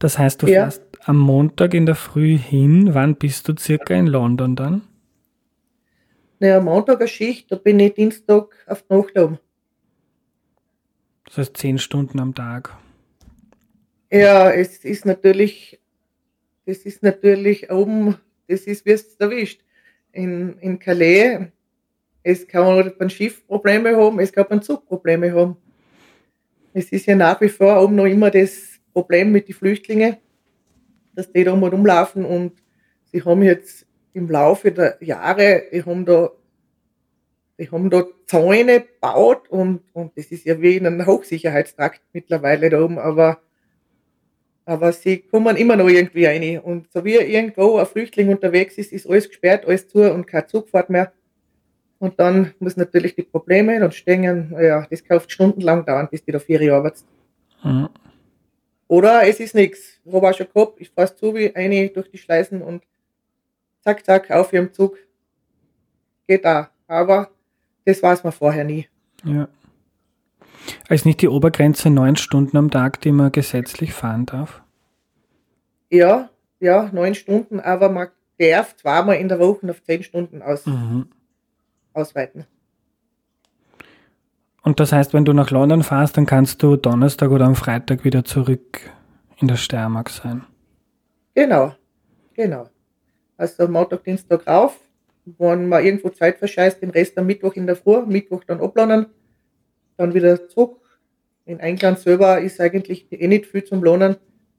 Das 0.00 0.18
heißt, 0.18 0.42
du 0.42 0.46
ja. 0.46 0.62
fährst 0.62 0.82
am 1.04 1.18
Montag 1.18 1.74
in 1.74 1.84
der 1.84 1.94
Früh 1.94 2.36
hin. 2.36 2.94
Wann 2.94 3.16
bist 3.16 3.46
du 3.48 3.54
circa 3.56 3.94
in 3.94 4.06
London 4.06 4.56
dann? 4.56 4.82
Naja, 6.40 6.58
Montag 6.58 7.00
eine 7.00 7.08
Schicht, 7.08 7.52
da 7.52 7.56
bin 7.56 7.78
ich 7.78 7.94
Dienstag 7.94 8.56
auf 8.66 8.82
die 8.82 8.94
Nacht 8.94 9.18
um. 9.18 9.38
Das 11.26 11.36
heißt 11.36 11.56
zehn 11.58 11.78
Stunden 11.78 12.18
am 12.18 12.34
Tag. 12.34 12.74
Ja, 14.10 14.50
es 14.50 14.78
ist 14.84 15.04
natürlich, 15.04 15.78
das 16.64 16.78
ist 16.78 17.02
natürlich 17.02 17.70
oben, 17.70 18.16
das 18.48 18.62
ist, 18.62 18.86
wie 18.86 18.92
es 18.92 19.16
erwischt. 19.16 19.60
In, 20.12 20.58
in 20.60 20.78
Calais, 20.78 21.52
es 22.22 22.48
kann 22.48 22.64
man 22.64 22.92
beim 22.98 23.10
Schiff 23.10 23.46
Probleme 23.46 23.94
haben, 23.94 24.18
es 24.18 24.32
kann 24.32 24.46
beim 24.48 24.62
Zug 24.62 24.86
Probleme 24.86 25.30
haben. 25.32 25.58
Es 26.72 26.90
ist 26.90 27.04
ja 27.04 27.14
nach 27.14 27.38
wie 27.42 27.50
vor 27.50 27.82
oben 27.82 27.96
noch 27.96 28.06
immer 28.06 28.30
das 28.30 28.69
Problem 28.92 29.32
mit 29.32 29.48
den 29.48 29.54
Flüchtlingen, 29.54 30.16
dass 31.14 31.32
die 31.32 31.44
da 31.44 31.54
mal 31.54 31.70
rumlaufen 31.70 32.24
und 32.24 32.52
sie 33.12 33.22
haben 33.22 33.42
jetzt 33.42 33.86
im 34.12 34.28
Laufe 34.28 34.72
der 34.72 34.96
Jahre, 35.00 35.64
die 35.72 35.84
haben 35.84 36.04
da, 36.04 36.30
die 37.58 37.70
haben 37.70 37.90
da 37.90 38.04
Zäune 38.26 38.80
gebaut 38.80 39.48
und, 39.48 39.82
und 39.92 40.16
das 40.16 40.26
ist 40.26 40.44
ja 40.44 40.60
wie 40.60 40.76
in 40.76 40.86
einem 40.86 41.06
Hochsicherheitstrakt 41.06 42.00
mittlerweile 42.12 42.70
da 42.70 42.82
oben, 42.82 42.98
aber, 42.98 43.40
aber 44.64 44.92
sie 44.92 45.18
kommen 45.18 45.56
immer 45.56 45.76
noch 45.76 45.88
irgendwie 45.88 46.26
rein. 46.26 46.60
Und 46.60 46.90
so 46.92 47.04
wie 47.04 47.16
irgendwo 47.16 47.76
ein 47.76 47.86
Flüchtling 47.86 48.28
unterwegs 48.28 48.78
ist, 48.78 48.92
ist 48.92 49.08
alles 49.08 49.28
gesperrt, 49.28 49.66
alles 49.66 49.88
zu 49.88 50.10
und 50.12 50.26
kein 50.26 50.48
Zugfahrt 50.48 50.90
mehr. 50.90 51.12
Und 51.98 52.18
dann 52.18 52.54
muss 52.60 52.78
natürlich 52.78 53.14
die 53.14 53.22
Probleme, 53.22 53.78
dann 53.78 53.92
stehen, 53.92 54.54
ja, 54.58 54.86
das 54.90 55.04
kauft 55.04 55.30
stundenlang 55.30 55.84
dauern, 55.84 56.08
bis 56.10 56.24
die 56.24 56.32
da 56.32 56.38
vier 56.38 56.62
Jahre 56.62 56.78
arbeitest. 56.78 57.06
Mhm. 57.62 57.90
Oder 58.90 59.22
es 59.28 59.38
ist 59.38 59.54
nichts. 59.54 60.00
Schon 60.04 60.20
gehabt, 60.20 60.80
ich 60.80 60.90
fahre 60.90 61.14
zu 61.14 61.32
wie 61.36 61.54
eine 61.54 61.90
durch 61.90 62.10
die 62.10 62.18
Schleißen 62.18 62.60
und 62.60 62.82
zack, 63.84 64.04
zack, 64.04 64.32
auf 64.32 64.52
ihrem 64.52 64.72
Zug. 64.72 64.98
Geht 66.26 66.44
da. 66.44 66.70
Aber 66.88 67.30
das 67.84 68.02
weiß 68.02 68.24
man 68.24 68.32
vorher 68.32 68.64
nie. 68.64 68.88
Ja. 69.24 69.48
Ist 70.88 71.06
nicht 71.06 71.20
die 71.20 71.28
Obergrenze 71.28 71.88
neun 71.88 72.16
Stunden 72.16 72.56
am 72.56 72.68
Tag, 72.68 73.00
die 73.02 73.12
man 73.12 73.30
gesetzlich 73.30 73.92
fahren 73.92 74.26
darf? 74.26 74.60
Ja, 75.88 76.28
ja, 76.58 76.90
neun 76.92 77.14
Stunden, 77.14 77.60
aber 77.60 77.90
man 77.90 78.08
darf 78.40 78.74
zweimal 78.74 79.18
in 79.18 79.28
der 79.28 79.38
Woche 79.38 79.70
auf 79.70 79.84
zehn 79.84 80.02
Stunden 80.02 80.42
aus, 80.42 80.66
mhm. 80.66 81.06
ausweiten. 81.92 82.44
Und 84.62 84.78
das 84.78 84.92
heißt, 84.92 85.14
wenn 85.14 85.24
du 85.24 85.32
nach 85.32 85.50
London 85.50 85.82
fährst, 85.82 86.16
dann 86.16 86.26
kannst 86.26 86.62
du 86.62 86.76
Donnerstag 86.76 87.30
oder 87.30 87.46
am 87.46 87.54
Freitag 87.54 88.04
wieder 88.04 88.24
zurück 88.24 88.80
in 89.38 89.48
der 89.48 89.56
Steiermark 89.56 90.10
sein. 90.10 90.44
Genau, 91.34 91.74
genau. 92.34 92.68
Also 93.36 93.66
Montag, 93.68 94.04
Dienstag 94.04 94.46
rauf, 94.46 94.78
wenn 95.24 95.68
man 95.68 95.84
irgendwo 95.84 96.10
Zeit 96.10 96.38
verscheißt, 96.38 96.82
den 96.82 96.90
Rest 96.90 97.16
am 97.16 97.26
Mittwoch 97.26 97.54
in 97.54 97.66
der 97.66 97.76
Früh, 97.76 98.04
Mittwoch 98.04 98.44
dann 98.44 98.60
ablohnen, 98.60 99.06
dann 99.96 100.12
wieder 100.12 100.48
zurück. 100.48 100.76
In 101.46 101.58
England 101.58 101.98
selber 101.98 102.40
ist 102.40 102.60
eigentlich 102.60 103.10
eh 103.10 103.26
nicht 103.26 103.46
viel 103.46 103.64
zum 103.64 103.82
Lohnen. 103.82 104.16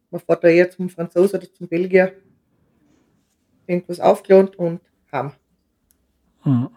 Man 0.09 0.21
fährt 0.21 0.43
da 0.43 0.47
eher 0.47 0.69
zum 0.69 0.89
Franzosen 0.89 1.39
oder 1.39 1.53
zum 1.53 1.67
Belgier, 1.67 2.13
irgendwas 3.67 3.99
aufgelohnt 3.99 4.57
und 4.57 4.81
haben. 5.11 5.33
Hm. 6.41 6.69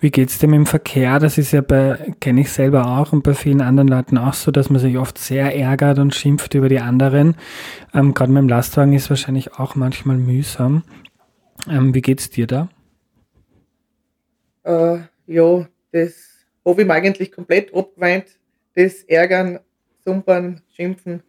Wie 0.00 0.10
geht 0.12 0.28
es 0.28 0.38
dem 0.38 0.52
im 0.54 0.66
Verkehr? 0.66 1.18
Das 1.18 1.38
ist 1.38 1.50
ja 1.50 1.60
bei, 1.60 2.14
kenne 2.20 2.42
ich 2.42 2.52
selber 2.52 2.86
auch 2.86 3.12
und 3.12 3.24
bei 3.24 3.34
vielen 3.34 3.60
anderen 3.60 3.88
Leuten 3.88 4.16
auch 4.16 4.34
so, 4.34 4.52
dass 4.52 4.70
man 4.70 4.80
sich 4.80 4.96
oft 4.96 5.18
sehr 5.18 5.56
ärgert 5.56 5.98
und 5.98 6.14
schimpft 6.14 6.54
über 6.54 6.68
die 6.68 6.78
anderen. 6.78 7.36
Ähm, 7.92 8.14
Gerade 8.14 8.30
mit 8.30 8.42
dem 8.42 8.48
Lastwagen 8.48 8.92
ist 8.92 9.10
wahrscheinlich 9.10 9.54
auch 9.54 9.74
manchmal 9.74 10.16
mühsam. 10.16 10.84
Ähm, 11.68 11.94
wie 11.94 12.14
es 12.14 12.30
dir 12.30 12.46
da? 12.46 12.68
Äh, 14.62 14.98
ja, 15.26 15.66
das 15.90 16.46
habe 16.64 16.82
ich 16.82 16.86
mir 16.86 16.94
eigentlich 16.94 17.32
komplett 17.32 17.74
abgeweint. 17.74 18.26
Das 18.76 19.02
Ärgern, 19.02 19.58
Sumpern, 20.04 20.62
Schimpfen, 20.76 21.24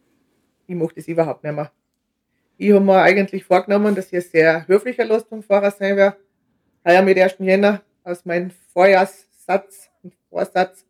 ich 0.67 0.75
mache 0.75 0.93
das 0.95 1.07
überhaupt 1.07 1.43
nicht 1.43 1.55
mehr. 1.55 1.71
Ich 2.57 2.71
habe 2.71 2.85
mir 2.85 3.01
eigentlich 3.01 3.45
vorgenommen, 3.45 3.95
dass 3.95 4.07
ich 4.07 4.15
ein 4.15 4.21
sehr 4.21 4.67
höflicher 4.67 5.05
Lastwagenfahrer 5.05 5.71
sein 5.71 5.97
werde. 5.97 6.17
Heuer 6.85 7.01
mit 7.01 7.17
1. 7.17 7.37
Jänner 7.39 7.81
aus 8.03 8.25
meinem 8.25 8.51
Vorjahrssatz 8.73 9.89
und 10.03 10.13
Vorsatz. 10.29 10.85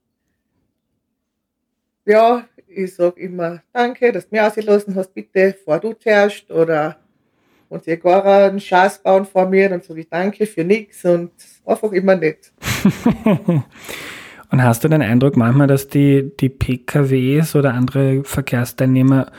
Ja, 2.05 2.47
ich 2.67 2.95
sage 2.95 3.21
immer 3.21 3.61
Danke, 3.73 4.11
dass 4.11 4.29
du 4.29 4.35
mir 4.35 4.47
ausgelassen 4.47 4.95
hast, 4.95 5.13
bitte 5.13 5.53
fahr 5.53 5.79
du 5.79 5.93
zuerst 5.93 6.49
oder 6.51 6.97
und 7.69 7.83
sie 7.83 7.97
gar 7.97 8.25
einen 8.25 8.59
Schatz 8.59 8.97
bauen 8.97 9.25
vor 9.25 9.47
mir, 9.47 9.69
dann 9.69 9.81
sage 9.81 10.01
ich 10.01 10.09
Danke 10.09 10.45
für 10.45 10.63
nichts 10.63 11.05
und 11.05 11.31
einfach 11.65 11.91
immer 11.91 12.15
nett. 12.15 12.51
und 13.25 14.63
hast 14.63 14.83
du 14.83 14.87
den 14.87 15.01
Eindruck 15.01 15.37
manchmal, 15.37 15.67
dass 15.67 15.87
die, 15.87 16.31
die 16.39 16.49
PKWs 16.49 17.55
oder 17.55 17.73
andere 17.73 18.23
Verkehrsteilnehmer 18.23 19.31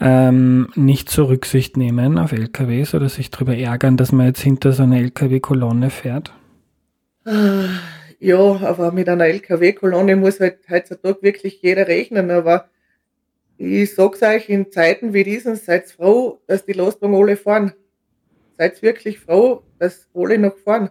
ähm, 0.00 0.68
nicht 0.74 1.10
zur 1.10 1.28
Rücksicht 1.28 1.76
nehmen 1.76 2.18
auf 2.18 2.32
LKWs 2.32 2.94
oder 2.94 3.08
sich 3.08 3.30
darüber 3.30 3.56
ärgern, 3.56 3.96
dass 3.96 4.12
man 4.12 4.26
jetzt 4.26 4.40
hinter 4.40 4.72
so 4.72 4.84
einer 4.84 4.98
LKW-Kolonne 4.98 5.90
fährt? 5.90 6.32
Ja, 7.24 8.38
aber 8.38 8.92
mit 8.92 9.08
einer 9.08 9.26
LKW-Kolonne 9.26 10.16
muss 10.16 10.40
halt 10.40 10.58
heutzutage 10.70 11.22
wirklich 11.22 11.60
jeder 11.62 11.88
rechnen. 11.88 12.30
Aber 12.30 12.68
ich 13.58 13.94
sag's 13.94 14.22
euch, 14.22 14.48
in 14.48 14.70
Zeiten 14.70 15.12
wie 15.12 15.24
diesen, 15.24 15.56
seid 15.56 15.90
froh, 15.90 16.40
dass 16.46 16.64
die 16.64 16.72
Lastwagen 16.72 17.14
alle 17.14 17.36
fahren. 17.36 17.72
Seid 18.58 18.82
wirklich 18.82 19.18
froh, 19.18 19.62
dass 19.78 20.08
alle 20.14 20.38
noch 20.38 20.56
fahren. 20.56 20.90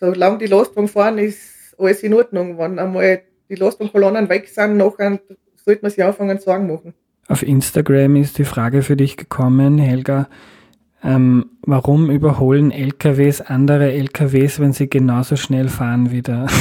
Solange 0.00 0.38
die 0.38 0.46
Lastwagen 0.46 0.88
fahren, 0.88 1.18
ist 1.18 1.76
alles 1.78 2.02
in 2.02 2.14
Ordnung. 2.14 2.58
Wenn 2.58 2.78
einmal 2.78 3.22
die 3.48 3.54
Lastwagenkolonnen 3.54 4.28
weg 4.28 4.48
sind, 4.48 4.76
nachher 4.76 5.20
sollte 5.56 5.82
man 5.82 5.90
sich 5.90 6.02
anfangen 6.02 6.38
Sorgen 6.38 6.66
machen. 6.66 6.94
Auf 7.28 7.42
Instagram 7.42 8.16
ist 8.16 8.38
die 8.38 8.44
Frage 8.44 8.82
für 8.82 8.96
dich 8.96 9.16
gekommen, 9.16 9.78
Helga, 9.78 10.28
ähm, 11.02 11.50
warum 11.62 12.10
überholen 12.10 12.70
LKWs 12.70 13.40
andere 13.40 13.92
LKWs, 13.92 14.60
wenn 14.60 14.72
sie 14.72 14.88
genauso 14.88 15.36
schnell 15.36 15.68
fahren 15.68 16.10
wie 16.10 16.22
der? 16.22 16.46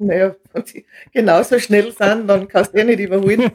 Naja, 0.00 0.36
wenn 0.52 0.64
sie 0.64 0.86
genauso 1.12 1.58
schnell 1.58 1.90
sind, 1.90 2.28
dann 2.28 2.46
kannst 2.46 2.72
du 2.72 2.78
eh 2.78 2.84
nicht 2.84 3.00
überholen. 3.00 3.50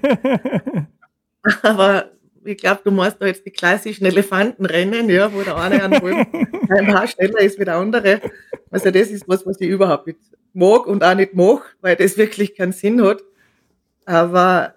Aber 1.62 2.12
ich 2.44 2.58
glaube, 2.58 2.82
du 2.84 2.92
machst 2.92 3.18
da 3.22 3.28
jetzt 3.28 3.46
die 3.46 3.52
klassischen 3.52 4.06
Elefantenrennen, 4.06 5.10
ja, 5.10 5.34
wo 5.34 5.42
der 5.42 5.56
eine 5.56 5.82
einen 5.82 6.02
halben 6.70 7.08
schneller 7.08 7.40
ist 7.40 7.60
wie 7.60 7.66
der 7.66 7.76
andere. 7.76 8.20
Also 8.70 8.92
das 8.92 9.10
ist 9.10 9.28
was, 9.28 9.46
was 9.46 9.62
ich 9.62 9.70
überhaupt 9.70 10.08
nicht 10.08 10.20
mag 10.54 10.86
und 10.86 11.04
auch 11.04 11.16
nicht 11.16 11.34
mache, 11.34 11.64
weil 11.82 11.96
das 11.96 12.18
wirklich 12.18 12.56
keinen 12.56 12.74
Sinn 12.74 13.02
hat. 13.02 13.24
Aber, 14.06 14.76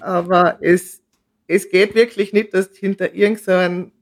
aber 0.00 0.58
es, 0.60 1.00
es 1.46 1.70
geht 1.70 1.94
wirklich 1.94 2.32
nicht, 2.32 2.52
dass 2.52 2.68
hinter 2.76 3.14
irgendeinem 3.14 3.92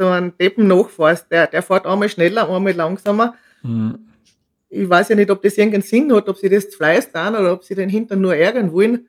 so 0.00 0.06
einen 0.06 0.32
Deppen 0.38 0.66
nachfährst. 0.66 1.30
Der, 1.30 1.46
der 1.46 1.62
fährt 1.62 1.86
einmal 1.86 2.08
schneller, 2.08 2.48
einmal 2.48 2.72
langsamer. 2.72 3.34
Mhm. 3.62 3.98
Ich 4.70 4.88
weiß 4.88 5.10
ja 5.10 5.16
nicht, 5.16 5.30
ob 5.30 5.42
das 5.42 5.58
irgendeinen 5.58 5.82
Sinn 5.82 6.12
hat, 6.14 6.28
ob 6.28 6.38
sie 6.38 6.48
das 6.48 6.70
zu 6.70 6.78
Fleiß 6.78 7.12
tun 7.12 7.34
oder 7.34 7.52
ob 7.52 7.64
sie 7.64 7.74
den 7.74 7.90
Hintern 7.90 8.20
nur 8.20 8.34
ärgern 8.34 8.72
wollen. 8.72 9.08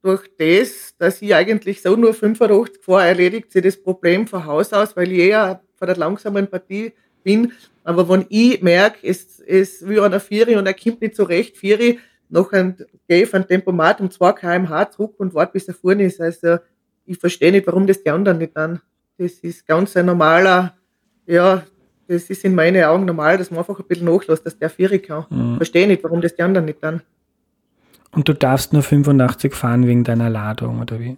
Durch 0.00 0.30
das, 0.38 0.94
dass 0.96 1.20
ich 1.20 1.34
eigentlich 1.34 1.82
so 1.82 1.96
nur 1.96 2.14
85 2.14 2.84
fahre, 2.84 3.08
erledigt 3.08 3.50
sie 3.50 3.60
das 3.60 3.82
Problem 3.82 4.28
von 4.28 4.46
Haus 4.46 4.72
aus, 4.72 4.96
weil 4.96 5.10
ich 5.10 5.18
eher 5.18 5.60
von 5.74 5.88
der 5.88 5.96
langsamen 5.96 6.46
Partie 6.46 6.92
bin. 7.24 7.52
Aber 7.82 8.08
wenn 8.08 8.26
ich 8.28 8.62
merke, 8.62 9.08
es, 9.08 9.40
es 9.40 9.84
will 9.84 10.00
einer 10.00 10.20
Vieri 10.20 10.56
und 10.56 10.66
er 10.66 10.74
kommt 10.74 11.00
nicht 11.00 11.16
zurecht, 11.16 11.56
Vieri, 11.56 11.98
nachher 12.28 12.76
gehe 13.08 13.24
ich 13.24 13.28
von 13.28 13.44
Tempomat 13.44 14.00
um 14.00 14.08
2 14.08 14.32
km/h 14.32 14.90
zurück 14.92 15.14
und 15.18 15.34
warte, 15.34 15.54
bis 15.54 15.66
er 15.66 15.74
vorne 15.74 16.04
ist. 16.04 16.20
Also 16.20 16.58
ich 17.06 17.18
verstehe 17.18 17.50
nicht, 17.50 17.66
warum 17.66 17.88
das 17.88 18.02
die 18.04 18.10
anderen 18.10 18.38
nicht 18.38 18.56
dann. 18.56 18.80
Das 19.18 19.32
ist 19.32 19.66
ganz 19.66 19.96
ein 19.96 20.06
normaler, 20.06 20.74
ja, 21.26 21.64
das 22.06 22.30
ist 22.30 22.44
in 22.44 22.54
meinen 22.54 22.84
Augen 22.84 23.04
normal, 23.04 23.36
dass 23.36 23.50
man 23.50 23.58
einfach 23.58 23.78
ein 23.78 23.86
bisschen 23.86 24.06
nachlässt, 24.06 24.46
dass 24.46 24.58
der 24.58 24.70
Vierer 24.70 24.98
kann. 24.98 25.26
Mhm. 25.28 25.56
Verstehe 25.56 25.86
nicht, 25.86 26.02
warum 26.04 26.20
das 26.20 26.34
die 26.34 26.42
anderen 26.42 26.66
nicht 26.66 26.82
dann. 26.82 27.02
Und 28.12 28.28
du 28.28 28.32
darfst 28.32 28.72
nur 28.72 28.82
85 28.82 29.54
fahren 29.54 29.86
wegen 29.86 30.04
deiner 30.04 30.30
Ladung, 30.30 30.80
oder 30.80 30.98
wie? 31.00 31.16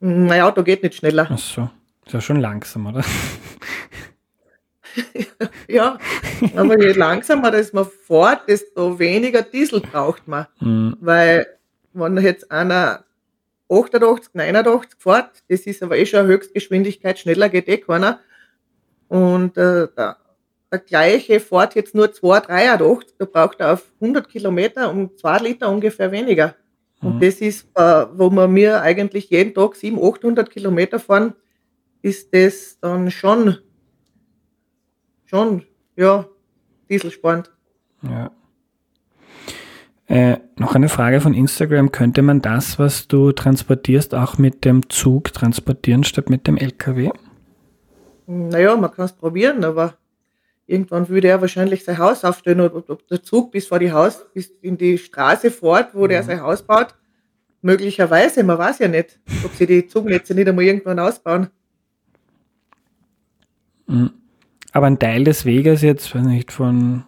Mein 0.00 0.42
Auto 0.42 0.62
geht 0.62 0.82
nicht 0.82 0.94
schneller. 0.94 1.28
Ach 1.30 1.38
so. 1.38 1.68
Ist 2.06 2.12
ja 2.12 2.20
schon 2.20 2.40
langsam, 2.40 2.86
oder? 2.86 3.02
ja, 5.68 5.98
aber 6.54 6.80
je 6.80 6.92
langsamer 6.92 7.50
das 7.50 7.72
man 7.72 7.86
fährt, 7.86 8.48
desto 8.48 8.98
weniger 8.98 9.42
Diesel 9.42 9.80
braucht 9.80 10.28
man. 10.28 10.46
Mhm. 10.60 10.96
Weil, 11.00 11.46
wenn 11.92 12.16
jetzt 12.18 12.50
einer 12.50 13.04
88, 13.74 14.34
89 14.34 14.98
fährt. 14.98 15.42
Das 15.48 15.60
ist 15.60 15.82
aber 15.82 15.98
eh 15.98 16.06
schon 16.06 16.20
eine 16.20 16.28
Höchstgeschwindigkeit, 16.28 17.18
schneller 17.18 17.48
geht 17.48 17.68
eh 17.68 17.78
keiner. 17.78 18.20
Und 19.08 19.56
äh, 19.56 19.88
der, 19.96 20.16
der 20.70 20.78
gleiche 20.78 21.40
fährt 21.40 21.74
jetzt 21.74 21.94
nur 21.94 22.12
2, 22.12 22.40
83, 22.40 23.16
da 23.18 23.24
braucht 23.26 23.60
er 23.60 23.74
auf 23.74 23.92
100 24.00 24.28
Kilometer 24.28 24.90
um 24.90 25.16
2 25.16 25.38
Liter 25.38 25.70
ungefähr 25.70 26.10
weniger. 26.10 26.54
Mhm. 27.00 27.08
Und 27.08 27.22
das 27.22 27.36
ist, 27.36 27.68
äh, 27.74 28.06
wo 28.14 28.30
wir 28.30 28.48
mir 28.48 28.80
eigentlich 28.80 29.30
jeden 29.30 29.54
Tag 29.54 29.76
700, 29.76 30.18
800 30.18 30.50
Kilometer 30.50 30.98
fahren, 30.98 31.34
ist 32.02 32.34
das 32.34 32.78
dann 32.80 33.10
schon, 33.10 33.58
schon, 35.24 35.62
ja, 35.96 36.26
dieselsparend. 36.88 37.50
Ja. 38.02 38.30
Äh, 40.14 40.38
noch 40.54 40.76
eine 40.76 40.88
Frage 40.88 41.20
von 41.20 41.34
Instagram. 41.34 41.90
Könnte 41.90 42.22
man 42.22 42.40
das, 42.40 42.78
was 42.78 43.08
du 43.08 43.32
transportierst, 43.32 44.14
auch 44.14 44.38
mit 44.38 44.64
dem 44.64 44.88
Zug 44.88 45.32
transportieren 45.32 46.04
statt 46.04 46.30
mit 46.30 46.46
dem 46.46 46.56
LKW? 46.56 47.10
Naja, 48.28 48.76
man 48.76 48.92
kann 48.92 49.06
es 49.06 49.12
probieren, 49.12 49.64
aber 49.64 49.94
irgendwann 50.68 51.08
würde 51.08 51.26
er 51.26 51.40
wahrscheinlich 51.40 51.82
sein 51.82 51.98
Haus 51.98 52.24
aufstellen 52.24 52.60
und 52.60 52.88
ob, 52.88 53.08
der 53.08 53.24
Zug 53.24 53.50
bis 53.50 53.66
vor 53.66 53.80
die 53.80 53.90
Haus, 53.90 54.24
bis 54.32 54.52
in 54.62 54.78
die 54.78 54.98
Straße 54.98 55.50
fährt, 55.50 55.96
wo 55.96 56.04
mhm. 56.04 56.10
der 56.10 56.22
sein 56.22 56.40
Haus 56.40 56.62
baut. 56.62 56.94
Möglicherweise, 57.60 58.44
man 58.44 58.58
weiß 58.58 58.78
ja 58.78 58.86
nicht, 58.86 59.18
ob 59.44 59.52
sie 59.56 59.66
die 59.66 59.88
Zugnetze 59.88 60.32
nicht 60.32 60.46
einmal 60.46 60.64
irgendwann 60.64 61.00
ausbauen. 61.00 61.48
Mhm. 63.88 64.12
Aber 64.70 64.86
ein 64.86 65.00
Teil 65.00 65.24
des 65.24 65.44
Weges 65.44 65.82
jetzt, 65.82 66.14
weiß 66.14 66.22
nicht, 66.22 66.52
von 66.52 67.02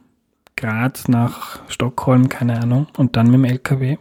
Graz 0.57 1.07
nach 1.07 1.61
Stockholm, 1.69 2.31
keine 2.31 2.61
Ahnung, 2.61 2.87
und 2.97 3.17
dann 3.17 3.27
mit 3.27 3.35
dem 3.35 3.45
LKW? 3.45 3.99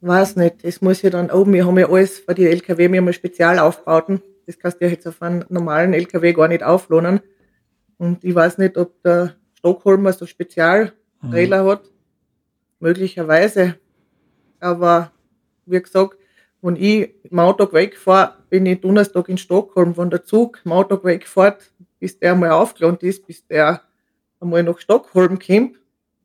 Weiß 0.00 0.34
nicht, 0.34 0.64
das 0.64 0.80
muss 0.80 1.00
ja 1.02 1.10
dann 1.10 1.30
oben, 1.30 1.52
wir 1.52 1.64
haben 1.64 1.78
ja 1.78 1.88
alles 1.88 2.18
für 2.18 2.34
die 2.34 2.46
LKW, 2.46 2.90
wir 2.90 2.98
haben 2.98 3.06
ja 3.06 3.12
Spezialaufbauten, 3.12 4.20
das 4.46 4.58
kannst 4.58 4.80
du 4.80 4.86
ja 4.86 4.90
jetzt 4.90 5.06
auf 5.06 5.22
einen 5.22 5.44
normalen 5.48 5.94
LKW 5.94 6.32
gar 6.32 6.48
nicht 6.48 6.64
auflohnen. 6.64 7.20
Und 7.98 8.24
ich 8.24 8.34
weiß 8.34 8.58
nicht, 8.58 8.76
ob 8.76 9.00
der 9.02 9.36
Stockholmer 9.54 10.12
so 10.12 10.26
Spezialtrailer 10.26 11.62
mhm. 11.62 11.68
hat, 11.68 11.82
möglicherweise. 12.80 13.76
Aber 14.58 15.12
wie 15.66 15.80
gesagt, 15.80 16.16
wenn 16.62 16.74
ich 16.74 17.14
Auto 17.30 17.72
wegfahre, 17.72 18.34
bin 18.50 18.66
ich 18.66 18.80
Donnerstag 18.80 19.28
in 19.28 19.38
Stockholm. 19.38 19.96
Wenn 19.96 20.10
der 20.10 20.24
Zug 20.24 20.60
Auto 20.68 21.02
wegfährt, 21.04 21.72
bis 22.00 22.18
der 22.18 22.32
einmal 22.32 22.50
aufgelohnt 22.50 23.04
ist, 23.04 23.24
bis 23.24 23.46
der 23.46 23.82
einmal 24.40 24.64
nach 24.64 24.80
Stockholm 24.80 25.38
kommt, 25.38 25.78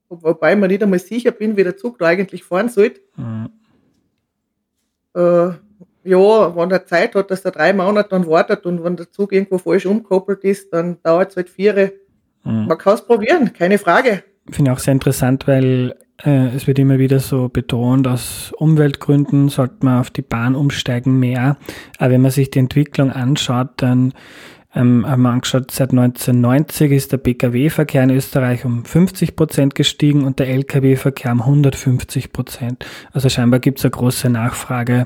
wobei 0.09 0.55
mir 0.55 0.67
nicht 0.67 0.83
einmal 0.83 0.99
sicher 0.99 1.31
bin, 1.31 1.57
wie 1.57 1.63
der 1.63 1.77
Zug 1.77 1.99
da 1.99 2.05
eigentlich 2.05 2.43
fahren 2.43 2.69
sollte. 2.69 3.01
Mhm. 3.15 3.49
Äh, 5.15 5.49
ja, 6.03 6.55
wenn 6.55 6.71
er 6.71 6.85
Zeit 6.85 7.15
hat, 7.15 7.31
dass 7.31 7.43
er 7.43 7.51
drei 7.51 7.73
Monate 7.73 8.09
dann 8.09 8.27
wartet 8.27 8.65
und 8.65 8.83
wenn 8.83 8.95
der 8.95 9.11
Zug 9.11 9.33
irgendwo 9.33 9.57
falsch 9.57 9.85
umkoppelt 9.85 10.43
ist, 10.43 10.71
dann 10.71 11.01
dauert 11.03 11.31
es 11.31 11.35
halt 11.35 11.49
vier. 11.49 11.91
Mhm. 12.43 12.67
Man 12.67 12.77
kann 12.77 12.93
es 12.93 13.05
probieren, 13.05 13.51
keine 13.53 13.77
Frage. 13.77 14.23
Finde 14.49 14.71
ich 14.71 14.77
auch 14.77 14.79
sehr 14.79 14.93
interessant, 14.93 15.47
weil 15.47 15.95
äh, 16.23 16.47
es 16.55 16.65
wird 16.65 16.79
immer 16.79 16.97
wieder 16.97 17.19
so 17.19 17.49
betont, 17.49 18.07
aus 18.07 18.53
Umweltgründen 18.57 19.49
sollte 19.49 19.85
man 19.85 19.99
auf 19.99 20.09
die 20.09 20.21
Bahn 20.21 20.55
umsteigen 20.55 21.19
mehr. 21.19 21.57
Aber 21.97 22.11
wenn 22.11 22.21
man 22.21 22.31
sich 22.31 22.49
die 22.49 22.59
Entwicklung 22.59 23.11
anschaut, 23.11 23.69
dann 23.77 24.13
ähm, 24.75 25.07
haben 25.07 25.21
wir 25.21 25.29
angeschaut, 25.29 25.71
seit 25.71 25.91
1990 25.91 26.91
ist 26.91 27.11
der 27.11 27.17
Pkw-Verkehr 27.17 28.03
in 28.03 28.09
Österreich 28.11 28.65
um 28.65 28.85
50 28.85 29.35
Prozent 29.35 29.75
gestiegen 29.75 30.25
und 30.25 30.39
der 30.39 30.49
Lkw-Verkehr 30.49 31.31
um 31.31 31.41
150 31.41 32.31
Prozent. 32.33 32.85
Also 33.11 33.29
scheinbar 33.29 33.59
gibt 33.59 33.79
es 33.79 33.85
eine 33.85 33.91
große 33.91 34.29
Nachfrage 34.29 35.05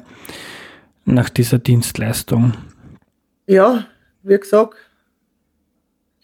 nach 1.06 1.30
dieser 1.30 1.60
Dienstleistung. 1.60 2.54
Ja, 3.47 3.86
wie 4.24 4.38
gesagt, 4.38 4.76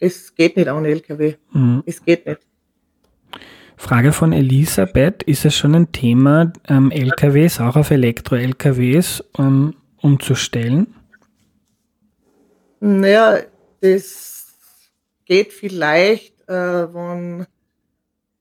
es 0.00 0.34
geht 0.34 0.56
nicht 0.56 0.68
ohne 0.68 0.88
Lkw. 0.88 1.34
Mhm. 1.52 1.82
Es 1.86 2.04
geht 2.04 2.26
nicht. 2.26 2.40
Frage 3.76 4.12
von 4.12 4.32
Elisabeth, 4.32 5.22
ist 5.22 5.44
es 5.44 5.56
schon 5.56 5.74
ein 5.74 5.92
Thema, 5.92 6.52
ähm, 6.68 6.90
LKWs, 6.90 7.60
auch 7.60 7.76
auf 7.76 7.92
Elektro-LKWs 7.92 9.24
ähm, 9.38 9.74
umzustellen? 9.98 10.88
Naja, 12.80 13.40
das 13.80 14.46
geht 15.24 15.52
vielleicht, 15.52 16.40
äh, 16.48 16.94
wenn, 16.94 17.46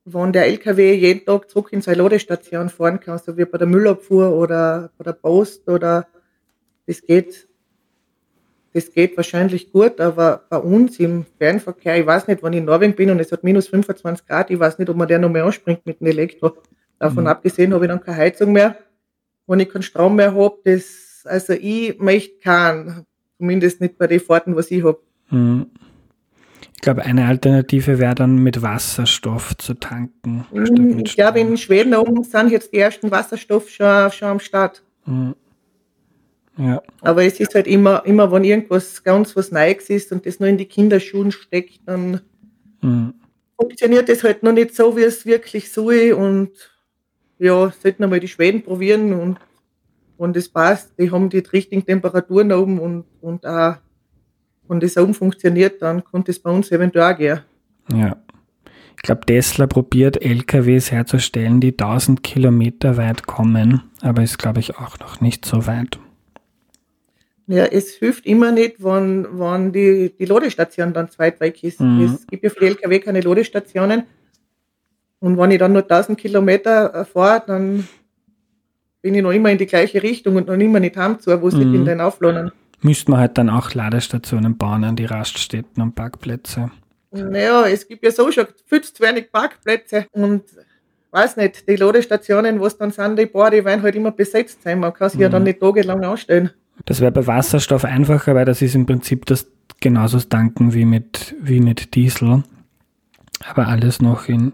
wenn 0.05 0.33
der 0.33 0.45
LKW 0.45 0.93
jeden 0.93 1.25
Tag 1.25 1.49
zurück 1.49 1.69
in 1.71 1.81
seine 1.81 2.01
Ladestation 2.01 2.69
fahren 2.69 2.99
kann, 2.99 3.17
so 3.17 3.37
wie 3.37 3.45
bei 3.45 3.57
der 3.57 3.67
Müllabfuhr 3.67 4.31
oder 4.31 4.91
bei 4.97 5.03
der 5.03 5.13
Post 5.13 5.67
oder 5.67 6.07
das 6.85 7.01
geht, 7.01 7.47
das 8.73 8.91
geht 8.91 9.17
wahrscheinlich 9.17 9.71
gut, 9.71 9.99
aber 9.99 10.45
bei 10.49 10.57
uns 10.57 10.99
im 10.99 11.25
Fernverkehr, 11.39 11.99
ich 11.99 12.05
weiß 12.05 12.27
nicht, 12.27 12.43
wenn 12.43 12.53
ich 12.53 12.59
in 12.59 12.65
Norwegen 12.65 12.95
bin 12.95 13.09
und 13.09 13.19
es 13.19 13.31
hat 13.31 13.43
minus 13.43 13.67
25 13.67 14.27
Grad, 14.27 14.51
ich 14.51 14.59
weiß 14.59 14.77
nicht, 14.77 14.89
ob 14.89 14.95
man 14.95 15.07
der 15.07 15.19
noch 15.19 15.29
mehr 15.29 15.45
anspringt 15.45 15.85
mit 15.85 15.99
dem 15.99 16.07
Elektro. 16.07 16.57
Davon 16.99 17.23
mhm. 17.23 17.29
abgesehen 17.29 17.73
habe 17.73 17.85
ich 17.85 17.89
dann 17.89 18.01
keine 18.01 18.17
Heizung 18.17 18.51
mehr. 18.51 18.77
Wenn 19.47 19.59
ich 19.59 19.69
keinen 19.69 19.83
Strom 19.83 20.15
mehr 20.15 20.33
habe, 20.33 20.57
das, 20.63 21.23
also 21.25 21.53
ich 21.53 21.97
möchte 21.99 22.39
keinen 22.39 23.05
Zumindest 23.37 23.81
nicht 23.81 23.97
bei 23.97 24.07
den 24.07 24.19
Fahrten, 24.19 24.55
was 24.55 24.71
ich 24.71 24.83
habe. 24.83 24.99
Mhm. 25.29 25.67
Ich 26.75 26.81
glaube, 26.81 27.03
eine 27.03 27.25
Alternative 27.25 27.97
wäre 27.97 28.13
dann 28.13 28.37
mit 28.37 28.61
Wasserstoff 28.61 29.57
zu 29.57 29.73
tanken. 29.73 30.45
Mhm, 30.51 30.99
ich 31.03 31.15
glaube, 31.15 31.39
in 31.39 31.57
Schweden 31.57 31.95
oben 31.95 32.23
sind 32.23 32.51
jetzt 32.51 32.71
die 32.71 32.77
ersten 32.77 33.09
Wasserstoff 33.09 33.69
schon, 33.69 34.11
schon 34.11 34.27
am 34.27 34.39
Start. 34.39 34.83
Mhm. 35.05 35.35
Ja. 36.57 36.81
Aber 37.01 37.23
es 37.23 37.39
ist 37.39 37.53
halt 37.55 37.67
immer, 37.67 38.05
immer, 38.05 38.31
wenn 38.31 38.43
irgendwas 38.43 39.03
ganz 39.03 39.35
was 39.35 39.51
Neues 39.51 39.89
ist 39.89 40.11
und 40.11 40.25
das 40.25 40.39
nur 40.39 40.49
in 40.49 40.57
die 40.57 40.65
Kinderschuhen 40.65 41.31
steckt, 41.31 41.79
dann 41.85 42.21
mhm. 42.81 43.13
funktioniert 43.59 44.09
das 44.09 44.23
halt 44.23 44.43
noch 44.43 44.53
nicht 44.53 44.75
so, 44.75 44.97
wie 44.97 45.03
es 45.03 45.25
wirklich 45.25 45.71
soll. 45.71 46.13
Und 46.13 46.51
ja, 47.39 47.71
sollten 47.81 48.03
einmal 48.03 48.19
die 48.19 48.27
Schweden 48.27 48.63
probieren 48.63 49.13
und 49.13 49.37
und 50.17 50.35
es 50.35 50.49
passt, 50.49 50.93
die 50.99 51.11
haben 51.11 51.29
die 51.29 51.39
richtigen 51.39 51.85
Temperaturen 51.85 52.51
oben 52.51 52.79
und, 52.79 53.05
und 53.21 53.45
auch, 53.45 53.75
wenn 54.67 54.79
das 54.79 54.97
oben 54.97 55.13
funktioniert, 55.13 55.81
dann 55.81 56.03
könnte 56.03 56.31
es 56.31 56.39
bei 56.39 56.51
uns 56.51 56.71
eventuell 56.71 57.13
auch 57.13 57.17
gehen. 57.17 57.39
Ja. 57.93 58.17
Ich 58.95 59.03
glaube, 59.03 59.21
Tesla 59.25 59.67
probiert 59.67 60.23
LKWs 60.23 60.91
herzustellen, 60.91 61.61
die 61.61 61.71
1000 61.71 62.23
Kilometer 62.23 62.97
weit 62.97 63.27
kommen, 63.27 63.83
aber 64.01 64.23
ist, 64.23 64.39
glaube 64.39 64.59
ich, 64.59 64.77
auch 64.77 64.97
noch 64.99 65.21
nicht 65.21 65.45
so 65.45 65.67
weit. 65.67 65.99
Ja, 67.45 67.63
es 67.63 67.91
hilft 67.91 68.25
immer 68.25 68.51
nicht, 68.51 68.83
wenn, 68.83 69.25
wenn 69.39 69.71
die, 69.71 70.13
die 70.17 70.25
Ladestation 70.25 70.93
dann 70.93 71.09
zu 71.09 71.19
weit 71.19 71.39
weg 71.39 71.63
ist. 71.63 71.79
Mhm. 71.79 72.01
Es 72.03 72.27
gibt 72.27 72.43
ja 72.43 72.49
für 72.49 72.59
die 72.59 72.65
LKW 72.65 72.99
keine 72.99 73.21
Ladestationen. 73.21 74.03
Und 75.19 75.37
wenn 75.37 75.51
ich 75.51 75.59
dann 75.59 75.73
nur 75.73 75.83
1000 75.83 76.17
Kilometer 76.17 77.05
fahre, 77.05 77.43
dann 77.47 77.87
bin 79.07 79.15
ich 79.15 79.23
noch 79.23 79.31
immer 79.31 79.49
in 79.49 79.57
die 79.57 79.67
gleiche 79.67 80.03
Richtung 80.03 80.35
und 80.35 80.47
noch 80.47 80.55
immer 80.55 80.81
nicht 80.81 80.97
heim 80.97 81.17
zu, 81.17 81.41
wo 81.41 81.49
sie 81.49 81.63
mhm. 81.63 81.75
in 81.75 81.85
den 81.85 82.01
Auflohnen. 82.01 82.51
Müsste 82.81 83.09
man 83.09 83.21
halt 83.21 83.37
dann 83.37 83.49
auch 83.49 83.73
Ladestationen 83.73 84.57
bauen 84.57 84.83
an 84.83 84.97
die 84.97 85.05
Raststätten 85.05 85.81
und 85.81 85.95
Parkplätze. 85.95 86.71
Naja, 87.11 87.65
es 87.67 87.87
gibt 87.87 88.03
ja 88.03 88.11
so 88.11 88.29
schon 88.33 88.47
viel 88.65 88.81
zu 88.81 89.01
wenig 89.01 89.31
Parkplätze 89.31 90.07
und 90.11 90.43
weiß 91.11 91.37
nicht, 91.37 91.69
die 91.69 91.77
Ladestationen, 91.77 92.59
wo 92.59 92.65
es 92.65 92.77
dann 92.77 92.91
sind, 92.91 93.17
die 93.17 93.27
paar, 93.27 93.49
die 93.49 93.63
werden 93.63 93.81
halt 93.81 93.95
immer 93.95 94.11
besetzt 94.11 94.63
sein. 94.63 94.81
Man 94.81 94.93
kann 94.93 95.09
sich 95.09 95.19
mhm. 95.19 95.23
ja 95.23 95.29
dann 95.29 95.43
mhm. 95.43 95.47
nicht 95.47 95.61
tagelang 95.61 96.03
ausstellen. 96.03 96.49
Das 96.83 96.99
wäre 96.99 97.13
bei 97.13 97.25
Wasserstoff 97.25 97.85
einfacher, 97.85 98.35
weil 98.35 98.43
das 98.43 98.61
ist 98.61 98.75
im 98.75 98.85
Prinzip 98.85 99.25
das 99.27 99.47
genauso 99.79 100.17
das 100.17 100.27
Tanken 100.27 100.73
wie 100.73 100.83
mit, 100.83 101.33
wie 101.41 101.61
mit 101.61 101.95
Diesel. 101.95 102.43
Aber 103.49 103.69
alles 103.69 104.01
noch 104.01 104.27
in, 104.27 104.51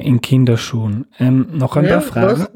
in 0.00 0.20
Kinderschuhen. 0.20 1.06
Ähm, 1.18 1.48
noch 1.52 1.76
ein 1.76 1.84
ja, 1.84 2.00
paar 2.00 2.02
Fragen. 2.02 2.46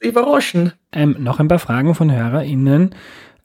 Überraschen. 0.00 0.72
Ähm, 0.92 1.16
noch 1.18 1.40
ein 1.40 1.48
paar 1.48 1.58
Fragen 1.58 1.94
von 1.94 2.10
HörerInnen. 2.10 2.94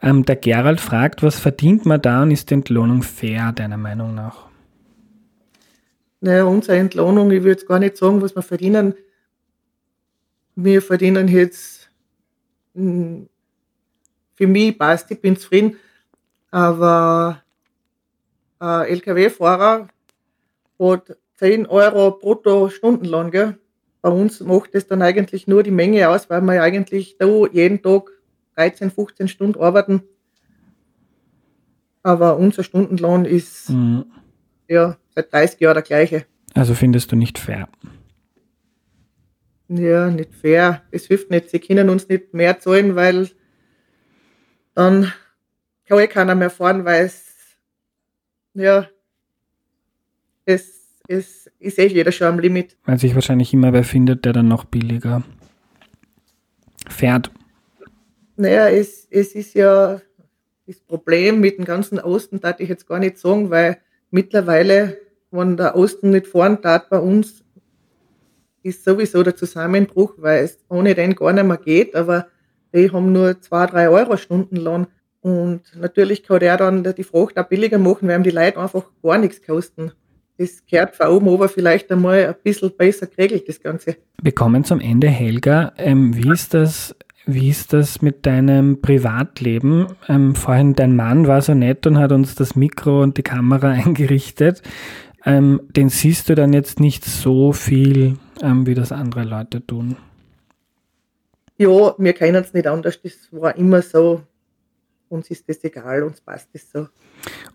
Ähm, 0.02 0.26
der 0.26 0.36
Gerald 0.36 0.80
fragt, 0.80 1.23
was 1.23 1.39
verdient 1.39 1.86
man 1.86 2.02
da 2.02 2.23
und 2.23 2.32
ist 2.32 2.50
die 2.50 2.56
Entlohnung 2.56 3.02
fair, 3.04 3.52
deiner 3.52 3.78
Meinung 3.78 4.13
nach? 4.13 4.47
Naja, 6.19 6.45
unsere 6.45 6.78
Entlohnung, 6.78 7.32
ich 7.32 7.39
würde 7.39 7.52
jetzt 7.52 7.67
gar 7.67 7.80
nicht 7.80 7.97
sagen, 7.97 8.21
was 8.21 8.36
wir 8.36 8.41
verdienen. 8.41 8.95
Wir 10.56 10.82
verdienen 10.82 11.28
jetzt, 11.28 11.89
hm, 12.73 13.30
für 14.36 14.47
mich 14.47 14.78
passt, 14.78 15.10
ich 15.12 15.21
bin 15.21 15.38
zufrieden, 15.38 15.78
aber 16.52 17.43
ein 18.60 18.86
LKW-Fahrer 18.86 19.88
hat 20.80 21.17
10 21.38 21.65
Euro 21.67 22.12
brutto 22.12 22.69
Stundenlohn. 22.69 23.32
Gell? 23.32 23.58
Bei 24.02 24.10
uns 24.10 24.39
macht 24.41 24.71
es 24.73 24.88
dann 24.88 25.02
eigentlich 25.02 25.47
nur 25.47 25.63
die 25.63 25.71
Menge 25.71 26.10
aus, 26.10 26.30
weil 26.30 26.41
wir 26.41 26.62
eigentlich 26.62 27.17
da 27.17 27.45
jeden 27.52 27.82
Tag 27.82 28.12
13, 28.56 28.91
15 28.91 29.28
Stunden 29.28 29.62
arbeiten. 29.62 30.04
Aber 32.04 32.38
unser 32.38 32.63
Stundenlohn 32.63 33.26
ist 33.26 33.69
mhm. 33.69 34.06
ja 34.67 34.97
seit 35.13 35.32
30 35.32 35.60
Jahren 35.60 35.76
der 35.76 35.84
gleiche. 35.84 36.26
Also 36.54 36.73
findest 36.73 37.12
du 37.12 37.15
nicht 37.15 37.38
fair? 37.38 37.67
Ja, 39.67 40.10
nicht 40.10 40.34
fair. 40.34 40.82
Es 40.91 41.08
hilft 41.08 41.30
nicht. 41.30 41.50
Sie 41.50 41.60
können 41.60 41.89
uns 41.89 42.08
nicht 42.08 42.34
mehr 42.34 42.60
zahlen, 42.60 42.95
weil 42.95 43.30
dann 44.73 45.12
kann 45.86 46.00
eh 46.00 46.08
keiner 46.08 46.36
mehr 46.36 46.50
fahren, 46.50 46.86
weil 46.86 47.06
es 47.06 47.26
ja 48.54 48.88
es 50.45 50.87
ist, 51.08 51.52
ist 51.60 51.80
eh 51.80 51.88
jeder 51.88 52.12
schon 52.12 52.28
am 52.28 52.39
Limit. 52.39 52.78
Weil 52.86 53.00
sich 53.00 53.15
wahrscheinlich 53.15 53.54
immer 53.54 53.74
wer 53.74 53.84
findet, 53.84 54.26
der 54.26 54.34
dann 54.34 54.48
noch 54.48 54.65
billiger 54.65 55.24
fährt. 56.89 57.32
Naja, 58.36 58.70
es, 58.70 59.08
es 59.10 59.34
ist 59.34 59.56
ja 59.56 60.02
das 60.67 60.80
Problem 60.82 61.39
mit 61.39 61.58
dem 61.58 61.65
ganzen 61.65 62.00
Osten, 62.00 62.39
darf 62.39 62.60
ich 62.60 62.70
jetzt 62.70 62.88
gar 62.88 63.00
nicht 63.00 63.17
sagen, 63.17 63.50
weil 63.50 63.78
mittlerweile, 64.12 64.98
wenn 65.32 65.58
der 65.58 65.76
Osten 65.76 66.12
nicht 66.12 66.28
fahren 66.28 66.60
darf 66.62 66.89
bei 66.89 67.00
uns, 67.00 67.43
ist 68.63 68.84
sowieso 68.84 69.24
der 69.24 69.36
Zusammenbruch, 69.36 70.15
weil 70.17 70.43
es 70.43 70.60
ohne 70.70 70.93
den 70.93 71.15
gar 71.15 71.32
nicht 71.32 71.46
mehr 71.46 71.58
geht, 71.58 71.96
aber 71.96 72.28
die 72.74 72.91
haben 72.91 73.13
nur 73.13 73.39
zwei, 73.41 73.65
drei 73.65 73.89
Euro 73.89 74.17
Stundenlohn. 74.17 74.88
Und 75.22 75.62
natürlich 75.76 76.24
kann 76.24 76.39
der 76.39 76.58
dann 76.58 76.84
die 76.84 77.04
Fracht 77.04 77.39
auch 77.39 77.48
billiger 77.48 77.78
machen, 77.78 78.08
weil 78.08 78.20
ihm 78.20 78.24
die 78.24 78.30
Leute 78.30 78.60
einfach 78.60 78.91
gar 79.02 79.17
nichts 79.17 79.41
kosten 79.41 79.93
das 80.38 80.63
gehört 80.65 80.95
von 80.95 81.08
oben 81.08 81.30
aber 81.30 81.50
vielleicht 81.50 81.91
einmal 81.91 82.28
ein 82.28 82.36
bisschen 82.43 82.71
besser 82.76 83.08
geregelt, 83.08 83.47
das 83.47 83.62
Ganze. 83.62 83.97
Wir 84.21 84.32
kommen 84.32 84.63
zum 84.63 84.80
Ende, 84.80 85.08
Helga. 85.08 85.73
Ähm, 85.78 86.15
wie 86.15 86.32
ist 86.32 86.54
das 86.54 86.95
wie 87.30 87.50
ist 87.50 87.73
das 87.73 88.02
mit 88.02 88.26
deinem 88.26 88.82
Privatleben? 88.82 89.88
Ähm, 90.08 90.34
vorhin 90.34 90.76
dein 90.76 90.95
Mann 90.95 91.28
war 91.28 91.41
so 91.41 91.54
nett 91.54 91.86
und 91.86 91.97
hat 91.97 92.13
uns 92.13 92.36
das 92.36 92.56
Mikro 92.56 93.04
und 93.04 93.17
die 93.17 93.23
Kamera 93.23 93.69
eingerichtet. 93.86 94.62
Ähm, 95.26 95.60
den 95.76 95.89
siehst 95.89 96.30
du 96.30 96.36
dann 96.36 96.54
jetzt 96.54 96.80
nicht 96.80 97.04
so 97.04 97.52
viel, 97.52 98.17
ähm, 98.41 98.65
wie 98.65 98.76
das 98.76 98.93
andere 98.93 99.26
Leute 99.26 99.65
tun. 99.65 99.97
Ja, 101.58 101.95
wir 101.97 102.13
kennen 102.13 102.41
es 102.41 102.54
nicht 102.54 102.65
anders. 102.65 103.02
Das 103.02 103.28
war 103.32 103.58
immer 103.58 103.82
so 103.82 104.21
uns 105.10 105.30
ist 105.30 105.48
das 105.50 105.63
egal, 105.63 106.04
uns 106.04 106.22
passt 106.22 106.50
das 106.54 106.70
so. 106.72 106.88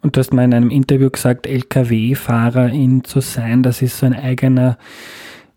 Und 0.00 0.16
du 0.16 0.20
hast 0.20 0.32
mal 0.32 0.44
in 0.44 0.54
einem 0.54 0.70
Interview 0.70 1.10
gesagt, 1.10 1.46
LKW-Fahrerin 1.46 3.04
zu 3.04 3.20
sein, 3.20 3.62
das 3.62 3.82
ist 3.82 3.98
so 3.98 4.06
ein 4.06 4.14
eigener 4.14 4.78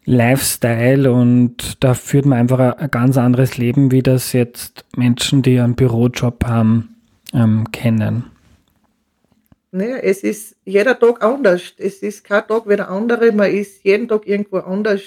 Lifestyle 0.06 1.12
und 1.12 1.84
da 1.84 1.96
führt 1.96 2.26
man 2.26 2.38
einfach 2.38 2.78
ein, 2.78 2.92
ganz 2.92 3.18
anderes 3.18 3.58
Leben, 3.58 3.92
wie 3.92 4.04
das 4.04 4.34
jetzt 4.34 4.86
Menschen, 4.96 5.42
die 5.42 5.60
einen 5.60 5.76
Bürojob 5.76 6.46
haben, 6.46 6.96
ähm, 7.34 7.72
kennen. 7.72 8.26
Naja, 9.72 9.98
es 9.98 10.24
ist 10.24 10.56
jeder 10.64 10.98
Tag 10.98 11.24
anders. 11.24 11.74
Es 11.78 12.02
ist 12.02 12.24
kein 12.24 12.48
Tag 12.48 12.70
wie 12.70 12.78
der 12.78 12.90
andere. 12.90 13.32
Man 13.32 13.52
ist 13.52 13.84
jeden 13.84 14.08
Tag 14.08 14.26
irgendwo 14.26 14.60
anders. 14.60 15.02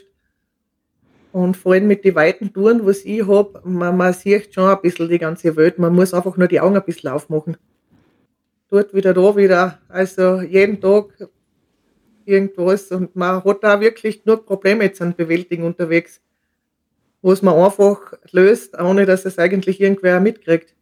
Und 1.38 1.56
vor 1.56 1.74
allem 1.74 1.86
mit 1.86 2.04
den 2.04 2.16
weiten 2.16 2.52
Touren, 2.52 2.84
was 2.84 3.04
ich 3.04 3.24
habe, 3.24 3.60
man, 3.62 3.96
man 3.96 4.12
sieht 4.12 4.52
schon 4.52 4.68
ein 4.68 4.80
bisschen 4.82 5.08
die 5.08 5.20
ganze 5.20 5.54
Welt. 5.54 5.78
Man 5.78 5.94
muss 5.94 6.12
einfach 6.12 6.36
nur 6.36 6.48
die 6.48 6.58
Augen 6.58 6.74
ein 6.74 6.84
bisschen 6.84 7.10
aufmachen. 7.10 7.56
Dort 8.70 8.92
wieder, 8.92 9.14
da 9.14 9.36
wieder. 9.36 9.78
Also 9.88 10.40
jeden 10.40 10.80
Tag 10.80 11.28
irgendwas. 12.24 12.90
Und 12.90 13.14
man 13.14 13.44
hat 13.44 13.62
da 13.62 13.80
wirklich 13.80 14.26
nur 14.26 14.44
Probleme 14.44 14.82
jetzt 14.82 15.00
an 15.00 15.14
Bewältigen 15.14 15.62
unterwegs, 15.62 16.20
was 17.22 17.40
man 17.40 17.54
einfach 17.54 18.14
löst, 18.32 18.76
ohne 18.76 19.06
dass 19.06 19.24
es 19.24 19.38
eigentlich 19.38 19.80
irgendwer 19.80 20.18
mitkriegt. 20.18 20.74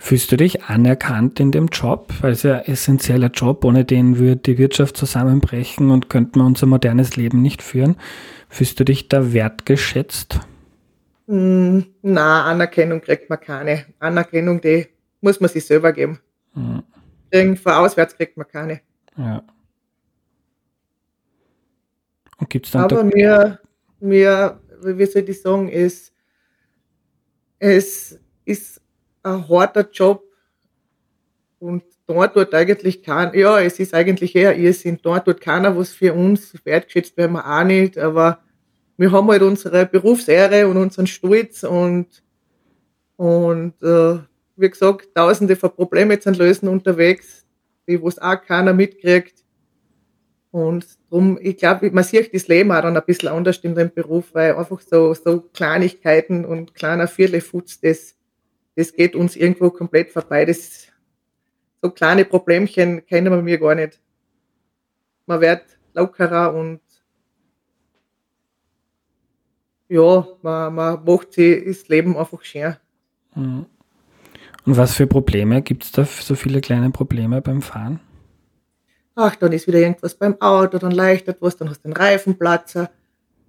Fühlst 0.00 0.30
du 0.30 0.36
dich 0.36 0.64
anerkannt 0.64 1.40
in 1.40 1.50
dem 1.50 1.66
Job? 1.66 2.14
Weil 2.20 2.32
es 2.32 2.44
ja 2.44 2.58
ein 2.58 2.66
essentieller 2.66 3.30
Job, 3.30 3.64
ohne 3.64 3.84
den 3.84 4.18
würde 4.18 4.36
die 4.36 4.56
Wirtschaft 4.56 4.96
zusammenbrechen 4.96 5.90
und 5.90 6.08
könnte 6.08 6.38
man 6.38 6.48
unser 6.48 6.66
modernes 6.66 7.16
Leben 7.16 7.42
nicht 7.42 7.62
führen. 7.62 7.96
Fühlst 8.48 8.78
du 8.78 8.84
dich 8.84 9.08
da 9.08 9.32
wertgeschätzt? 9.32 10.40
Mm, 11.26 11.80
na, 12.02 12.44
Anerkennung 12.44 13.00
kriegt 13.00 13.28
man 13.28 13.40
keine. 13.40 13.86
Anerkennung, 13.98 14.60
die 14.60 14.86
muss 15.20 15.40
man 15.40 15.50
sich 15.50 15.66
selber 15.66 15.92
geben. 15.92 16.20
Mhm. 16.54 16.84
Irgendwo 17.30 17.70
auswärts 17.70 18.16
kriegt 18.16 18.36
man 18.36 18.46
keine. 18.46 18.80
Ja. 19.16 19.42
Und 22.38 22.48
gibt's 22.48 22.70
dann 22.70 22.84
Aber 22.84 23.02
mir, 23.02 23.58
mir, 23.98 24.60
wie 24.80 25.06
soll 25.06 25.28
ich 25.28 25.42
sagen, 25.42 25.68
ist, 25.68 26.12
es 27.58 28.18
ist 28.44 28.80
ein 29.36 29.48
harter 29.48 29.88
Job 29.90 30.22
und 31.58 31.82
dort 32.06 32.34
tut 32.34 32.54
eigentlich 32.54 33.02
kein, 33.02 33.34
ja, 33.34 33.60
es 33.60 33.78
ist 33.78 33.94
eigentlich 33.94 34.34
eher 34.34 34.56
Irrsinn. 34.56 34.98
Dort 35.02 35.26
tut 35.26 35.40
keiner 35.40 35.76
was 35.76 35.90
für 35.90 36.14
uns, 36.14 36.54
wertgeschätzt 36.64 37.16
werden 37.16 37.32
wir 37.32 37.46
auch 37.46 37.64
nicht, 37.64 37.98
aber 37.98 38.40
wir 38.96 39.12
haben 39.12 39.28
halt 39.28 39.42
unsere 39.42 39.86
Berufsehre 39.86 40.66
und 40.66 40.76
unseren 40.76 41.06
Stolz 41.06 41.62
und, 41.62 42.06
und 43.16 43.74
äh, 43.82 44.18
wie 44.56 44.70
gesagt, 44.70 45.14
tausende 45.14 45.56
von 45.56 45.70
Problemen 45.74 46.20
zu 46.20 46.30
lösen 46.30 46.68
unterwegs, 46.68 47.46
die 47.86 48.02
was 48.02 48.18
auch 48.18 48.42
keiner 48.42 48.72
mitkriegt. 48.72 49.44
Und 50.50 50.86
darum, 51.10 51.38
ich 51.40 51.58
glaube, 51.58 51.90
man 51.90 52.04
sieht 52.04 52.34
das 52.34 52.48
Leben 52.48 52.72
auch 52.72 52.80
dann 52.80 52.96
ein 52.96 53.04
bisschen 53.06 53.28
anders 53.28 53.58
in 53.58 53.74
dem 53.74 53.92
Beruf, 53.92 54.30
weil 54.32 54.54
einfach 54.54 54.80
so, 54.80 55.14
so 55.14 55.42
Kleinigkeiten 55.52 56.44
und 56.44 56.74
kleiner 56.74 57.06
Viertelfutz, 57.06 57.80
das, 57.80 58.14
das 58.78 58.92
geht 58.92 59.16
uns 59.16 59.34
irgendwo 59.34 59.70
komplett 59.70 60.12
vorbei. 60.12 60.44
Das, 60.44 60.86
so 61.82 61.90
kleine 61.90 62.24
Problemchen 62.24 63.04
kennen 63.04 63.32
wir 63.32 63.42
mir 63.42 63.58
gar 63.58 63.74
nicht. 63.74 64.00
Man 65.26 65.40
wird 65.40 65.64
lockerer 65.94 66.54
und 66.54 66.80
ja, 69.88 70.28
man, 70.42 70.74
man 70.76 71.04
macht 71.04 71.32
sich 71.32 71.64
das 71.64 71.88
Leben 71.88 72.16
einfach 72.16 72.40
schön. 72.44 72.76
Mhm. 73.34 73.66
Und 74.64 74.76
was 74.76 74.94
für 74.94 75.08
Probleme 75.08 75.60
gibt 75.60 75.82
es 75.82 75.90
da, 75.90 76.04
so 76.04 76.36
viele 76.36 76.60
kleine 76.60 76.90
Probleme 76.90 77.42
beim 77.42 77.62
Fahren? 77.62 77.98
Ach, 79.16 79.34
dann 79.34 79.50
ist 79.50 79.66
wieder 79.66 79.80
irgendwas 79.80 80.14
beim 80.14 80.40
Auto, 80.40 80.78
dann 80.78 80.92
leichtert 80.92 81.42
was, 81.42 81.56
dann 81.56 81.68
hast 81.68 81.84
du 81.84 81.88
den 81.88 81.96
Reifenplatzer, 81.96 82.92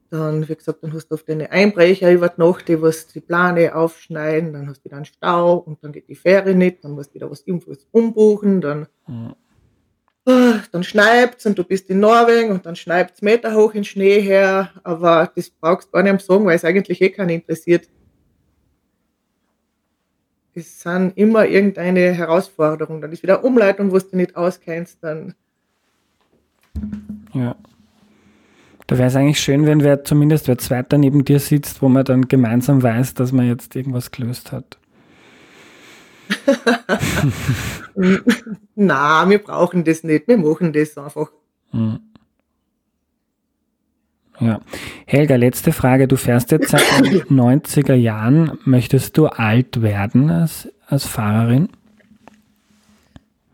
dann, 0.10 0.48
wie 0.50 0.56
gesagt, 0.56 0.84
dann 0.84 0.94
hast 0.94 1.08
du 1.08 1.16
oft 1.16 1.30
eine 1.30 1.52
Einbrecher 1.52 2.12
über 2.12 2.30
die 2.30 2.42
Nacht, 2.42 2.68
die 2.68 2.82
was 2.82 3.08
die 3.08 3.20
Plane 3.20 3.76
aufschneiden, 3.76 4.54
dann 4.54 4.68
hast 4.68 4.82
du 4.82 4.86
wieder 4.86 4.98
einen 4.98 5.06
Stau 5.06 5.58
und 5.58 5.84
dann 5.84 5.92
geht 5.92 6.08
die 6.08 6.16
Fähre 6.16 6.56
nicht, 6.56 6.84
dann 6.84 6.92
musst 6.92 7.12
du 7.12 7.16
wieder 7.16 7.30
was 7.30 7.46
irgendwas 7.46 7.88
umbuchen, 7.92 8.62
dann, 8.62 8.88
mhm. 9.08 9.36
dann 10.26 10.84
schneit's 10.84 11.46
und 11.46 11.58
du 11.58 11.64
bist 11.64 11.90
in 11.90 12.00
Norwegen 12.00 12.52
und 12.52 12.66
dann 12.66 12.76
schneit's 12.76 13.22
Meter 13.22 13.56
hoch 13.56 13.74
in 13.74 13.84
Schnee 13.84 14.20
her, 14.22 14.72
aber 14.84 15.32
das 15.36 15.50
brauchst 15.50 15.90
du 15.90 15.92
gar 15.92 16.04
nicht 16.04 16.26
sagen, 16.26 16.46
weil 16.46 16.56
es 16.56 16.66
eigentlich 16.66 17.02
eh 17.02 17.10
keinen 17.10 17.30
interessiert. 17.30 17.88
Es 20.56 20.82
sind 20.82 21.16
immer 21.16 21.46
irgendeine 21.46 22.12
Herausforderung, 22.12 23.02
dann 23.02 23.12
ist 23.12 23.24
wieder 23.24 23.44
Umleitung, 23.44 23.92
wo 23.92 24.00
du 24.00 24.18
nicht 24.18 24.36
auskennst, 24.36 24.98
dann 25.02 25.36
ja. 27.34 27.56
Da 28.90 28.98
wäre 28.98 29.08
es 29.08 29.16
eigentlich 29.16 29.40
schön, 29.40 29.68
wenn 29.68 29.84
wer 29.84 30.04
zumindest 30.04 30.48
wer 30.48 30.58
zweiter 30.58 30.98
neben 30.98 31.24
dir 31.24 31.40
sitzt, 31.40 31.84
wo 31.84 31.90
man 31.90 32.04
dann 32.06 32.28
gemeinsam 32.28 32.82
weiß, 32.82 33.14
dass 33.14 33.32
man 33.32 33.48
jetzt 33.48 33.76
irgendwas 33.76 34.10
gelöst 34.10 34.52
hat. 34.52 34.80
Na, 38.76 39.30
wir 39.30 39.38
brauchen 39.38 39.84
das 39.84 40.04
nicht. 40.04 40.28
Wir 40.28 40.40
machen 40.40 40.74
das 40.74 40.98
einfach. 40.98 41.30
Hm. 41.70 42.00
Ja. 44.40 44.60
Helga, 45.06 45.36
letzte 45.36 45.72
Frage. 45.72 46.08
Du 46.08 46.16
fährst 46.16 46.50
jetzt 46.50 46.70
seit 46.70 46.82
den 47.06 47.22
90er 47.26 47.94
Jahren. 47.94 48.58
Möchtest 48.66 49.20
du 49.20 49.28
alt 49.28 49.84
werden 49.84 50.32
als, 50.32 50.68
als 50.88 51.06
Fahrerin? 51.06 51.70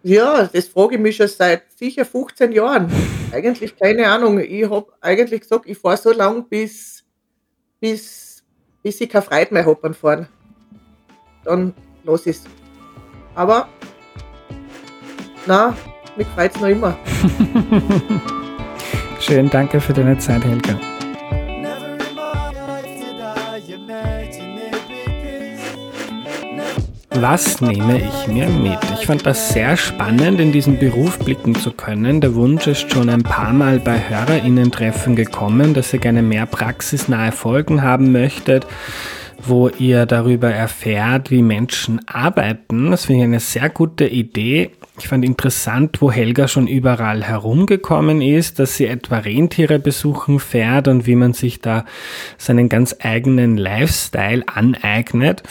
Ja, 0.08 0.48
das 0.54 0.68
frage 0.68 0.96
ich 0.96 1.02
mich 1.02 1.16
schon 1.16 1.28
seit 1.28 1.64
sicher 1.80 2.06
15 2.06 2.52
Jahren. 2.52 2.92
Eigentlich 3.32 3.76
keine 3.76 4.08
Ahnung. 4.08 4.40
Ich 4.40 4.70
habe 4.70 4.86
eigentlich 5.02 5.42
gesagt, 5.42 5.66
ich 5.66 5.80
fahre 5.80 5.98
so 5.98 6.12
lange, 6.12 6.44
bis, 6.44 7.04
bis, 7.80 8.44
bis 8.84 9.02
ich 9.02 9.10
keine 9.10 9.24
Freude 9.24 9.52
mehr 9.52 9.66
habe 9.66 9.80
beim 9.82 9.96
Fahren. 9.96 10.28
Dann 11.44 11.74
los 12.04 12.28
ist. 12.28 12.46
Aber, 13.34 13.68
na, 15.48 15.76
mich 16.16 16.28
freut 16.28 16.54
es 16.54 16.62
noch 16.62 16.70
immer. 16.70 16.96
Schön, 19.20 19.50
danke 19.50 19.82
für 19.82 19.94
deine 19.94 20.20
Zeit, 20.20 20.46
Helga. 20.46 20.80
Was 27.22 27.62
nehme 27.62 28.02
ich 28.02 28.28
mir 28.28 28.50
mit? 28.50 28.78
Ich 29.00 29.06
fand 29.06 29.26
das 29.26 29.50
sehr 29.50 29.78
spannend, 29.78 30.42
in 30.42 30.52
diesen 30.52 30.78
Beruf 30.78 31.18
blicken 31.18 31.56
zu 31.56 31.72
können. 31.72 32.20
Der 32.20 32.36
Wunsch 32.36 32.68
ist 32.68 32.92
schon 32.92 33.10
ein 33.10 33.24
paar 33.24 33.54
Mal 33.54 33.80
bei 33.80 33.98
HörerInnen-Treffen 33.98 35.16
gekommen, 35.16 35.74
dass 35.74 35.94
ihr 35.94 36.00
gerne 36.00 36.22
mehr 36.22 36.46
praxisnahe 36.46 37.32
Folgen 37.32 37.84
haben 37.84 38.12
möchtet 38.12 38.68
wo 39.48 39.70
ihr 39.70 40.06
darüber 40.06 40.50
erfährt, 40.50 41.32
wie 41.32 41.42
Menschen 41.42 42.02
arbeiten. 42.08 42.92
Das 42.92 43.06
finde 43.06 43.22
ich 43.22 43.24
eine 43.26 43.40
sehr 43.40 43.70
gute 43.70 44.08
Idee. 44.08 44.72
Ich 44.98 45.10
fand 45.10 45.26
interessant, 45.26 46.02
wo 46.02 46.10
Helga 46.10 46.48
schon 46.48 46.68
überall 46.68 47.24
herumgekommen 47.24 48.22
ist, 48.22 48.60
dass 48.60 48.78
sie 48.78 48.88
etwa 48.88 49.18
Rentiere 49.18 49.78
besuchen 49.78 50.40
fährt 50.40 50.88
und 50.88 51.06
wie 51.06 51.16
man 51.16 51.34
sich 51.34 51.60
da 51.60 51.84
seinen 52.38 52.70
ganz 52.70 52.96
eigenen 53.02 53.58
Lifestyle 53.58 54.44
aneignet. 54.48 55.44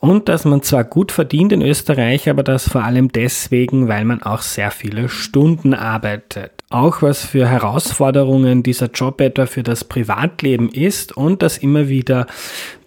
Und 0.00 0.28
dass 0.28 0.44
man 0.44 0.62
zwar 0.62 0.84
gut 0.84 1.12
verdient 1.12 1.52
in 1.52 1.62
Österreich, 1.62 2.28
aber 2.28 2.42
das 2.42 2.68
vor 2.68 2.82
allem 2.82 3.12
deswegen, 3.12 3.86
weil 3.88 4.04
man 4.04 4.22
auch 4.22 4.42
sehr 4.42 4.70
viele 4.72 5.08
Stunden 5.08 5.74
arbeitet. 5.74 6.52
Auch 6.70 7.00
was 7.00 7.24
für 7.24 7.48
Herausforderungen 7.48 8.62
dieser 8.62 8.90
Job 8.90 9.20
etwa 9.20 9.46
für 9.46 9.62
das 9.62 9.84
Privatleben 9.84 10.68
ist 10.68 11.16
und 11.16 11.40
dass 11.42 11.56
immer 11.56 11.88
wieder 11.88 12.26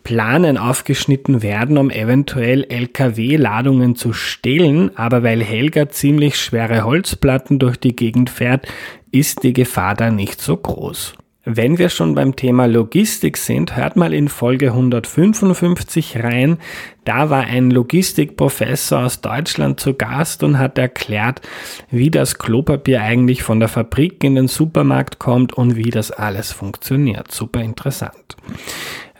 Planen 0.03 0.57
aufgeschnitten 0.57 1.41
werden, 1.41 1.77
um 1.77 1.89
eventuell 1.89 2.63
LKW-Ladungen 2.63 3.95
zu 3.95 4.13
stehlen, 4.13 4.95
aber 4.97 5.23
weil 5.23 5.43
Helga 5.43 5.89
ziemlich 5.89 6.37
schwere 6.37 6.83
Holzplatten 6.83 7.59
durch 7.59 7.77
die 7.77 7.95
Gegend 7.95 8.29
fährt, 8.29 8.67
ist 9.11 9.43
die 9.43 9.53
Gefahr 9.53 9.95
da 9.95 10.09
nicht 10.09 10.41
so 10.41 10.57
groß. 10.57 11.15
Wenn 11.43 11.79
wir 11.79 11.89
schon 11.89 12.13
beim 12.13 12.35
Thema 12.35 12.67
Logistik 12.67 13.35
sind, 13.35 13.75
hört 13.75 13.95
mal 13.95 14.13
in 14.13 14.27
Folge 14.27 14.67
155 14.67 16.17
rein. 16.23 16.59
Da 17.03 17.31
war 17.31 17.45
ein 17.45 17.71
Logistikprofessor 17.71 19.05
aus 19.05 19.21
Deutschland 19.21 19.79
zu 19.79 19.95
Gast 19.95 20.43
und 20.43 20.59
hat 20.59 20.77
erklärt, 20.77 21.41
wie 21.89 22.11
das 22.11 22.37
Klopapier 22.37 23.01
eigentlich 23.01 23.41
von 23.41 23.59
der 23.59 23.69
Fabrik 23.69 24.23
in 24.23 24.35
den 24.35 24.47
Supermarkt 24.47 25.17
kommt 25.17 25.53
und 25.53 25.75
wie 25.75 25.89
das 25.89 26.11
alles 26.11 26.51
funktioniert. 26.51 27.31
Super 27.31 27.61
interessant. 27.61 28.37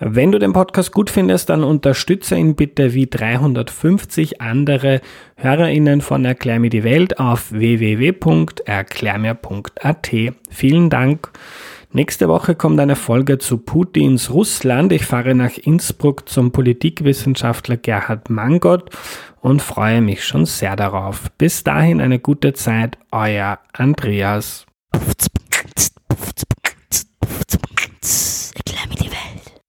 Wenn 0.04 0.32
du 0.32 0.40
den 0.40 0.52
Podcast 0.52 0.92
gut 0.92 1.12
findest, 1.12 1.52
dann 1.52 1.64
unterstütze 1.64 2.36
ihn 2.36 2.56
bitte 2.56 2.96
wie 2.96 3.06
350 3.06 4.42
andere 4.42 5.00
HörerInnen 5.36 6.02
von 6.02 6.26
Erklär 6.26 6.60
mir 6.60 6.72
die 6.72 6.84
Welt 6.84 7.20
auf 7.20 7.52
www.erklärmir.at. 7.52 10.12
Vielen 10.50 10.90
Dank. 10.90 11.30
Nächste 11.92 12.28
Woche 12.28 12.56
kommt 12.56 12.80
eine 12.80 12.96
Folge 12.96 13.38
zu 13.38 13.60
Putins 13.60 14.32
Russland. 14.32 14.92
Ich 14.92 15.06
fahre 15.06 15.36
nach 15.36 15.56
Innsbruck 15.56 16.28
zum 16.28 16.52
Politikwissenschaftler 16.52 17.78
Gerhard 17.78 18.32
Mangott 18.32 18.90
und 19.40 19.62
freue 19.62 20.02
mich 20.02 20.24
schon 20.24 20.48
sehr 20.48 20.76
darauf. 20.76 21.30
Bis 21.38 21.64
dahin 21.64 22.02
eine 22.02 22.18
gute 22.18 22.54
Zeit, 22.54 22.98
euer 23.12 23.60
Andreas. 23.74 24.66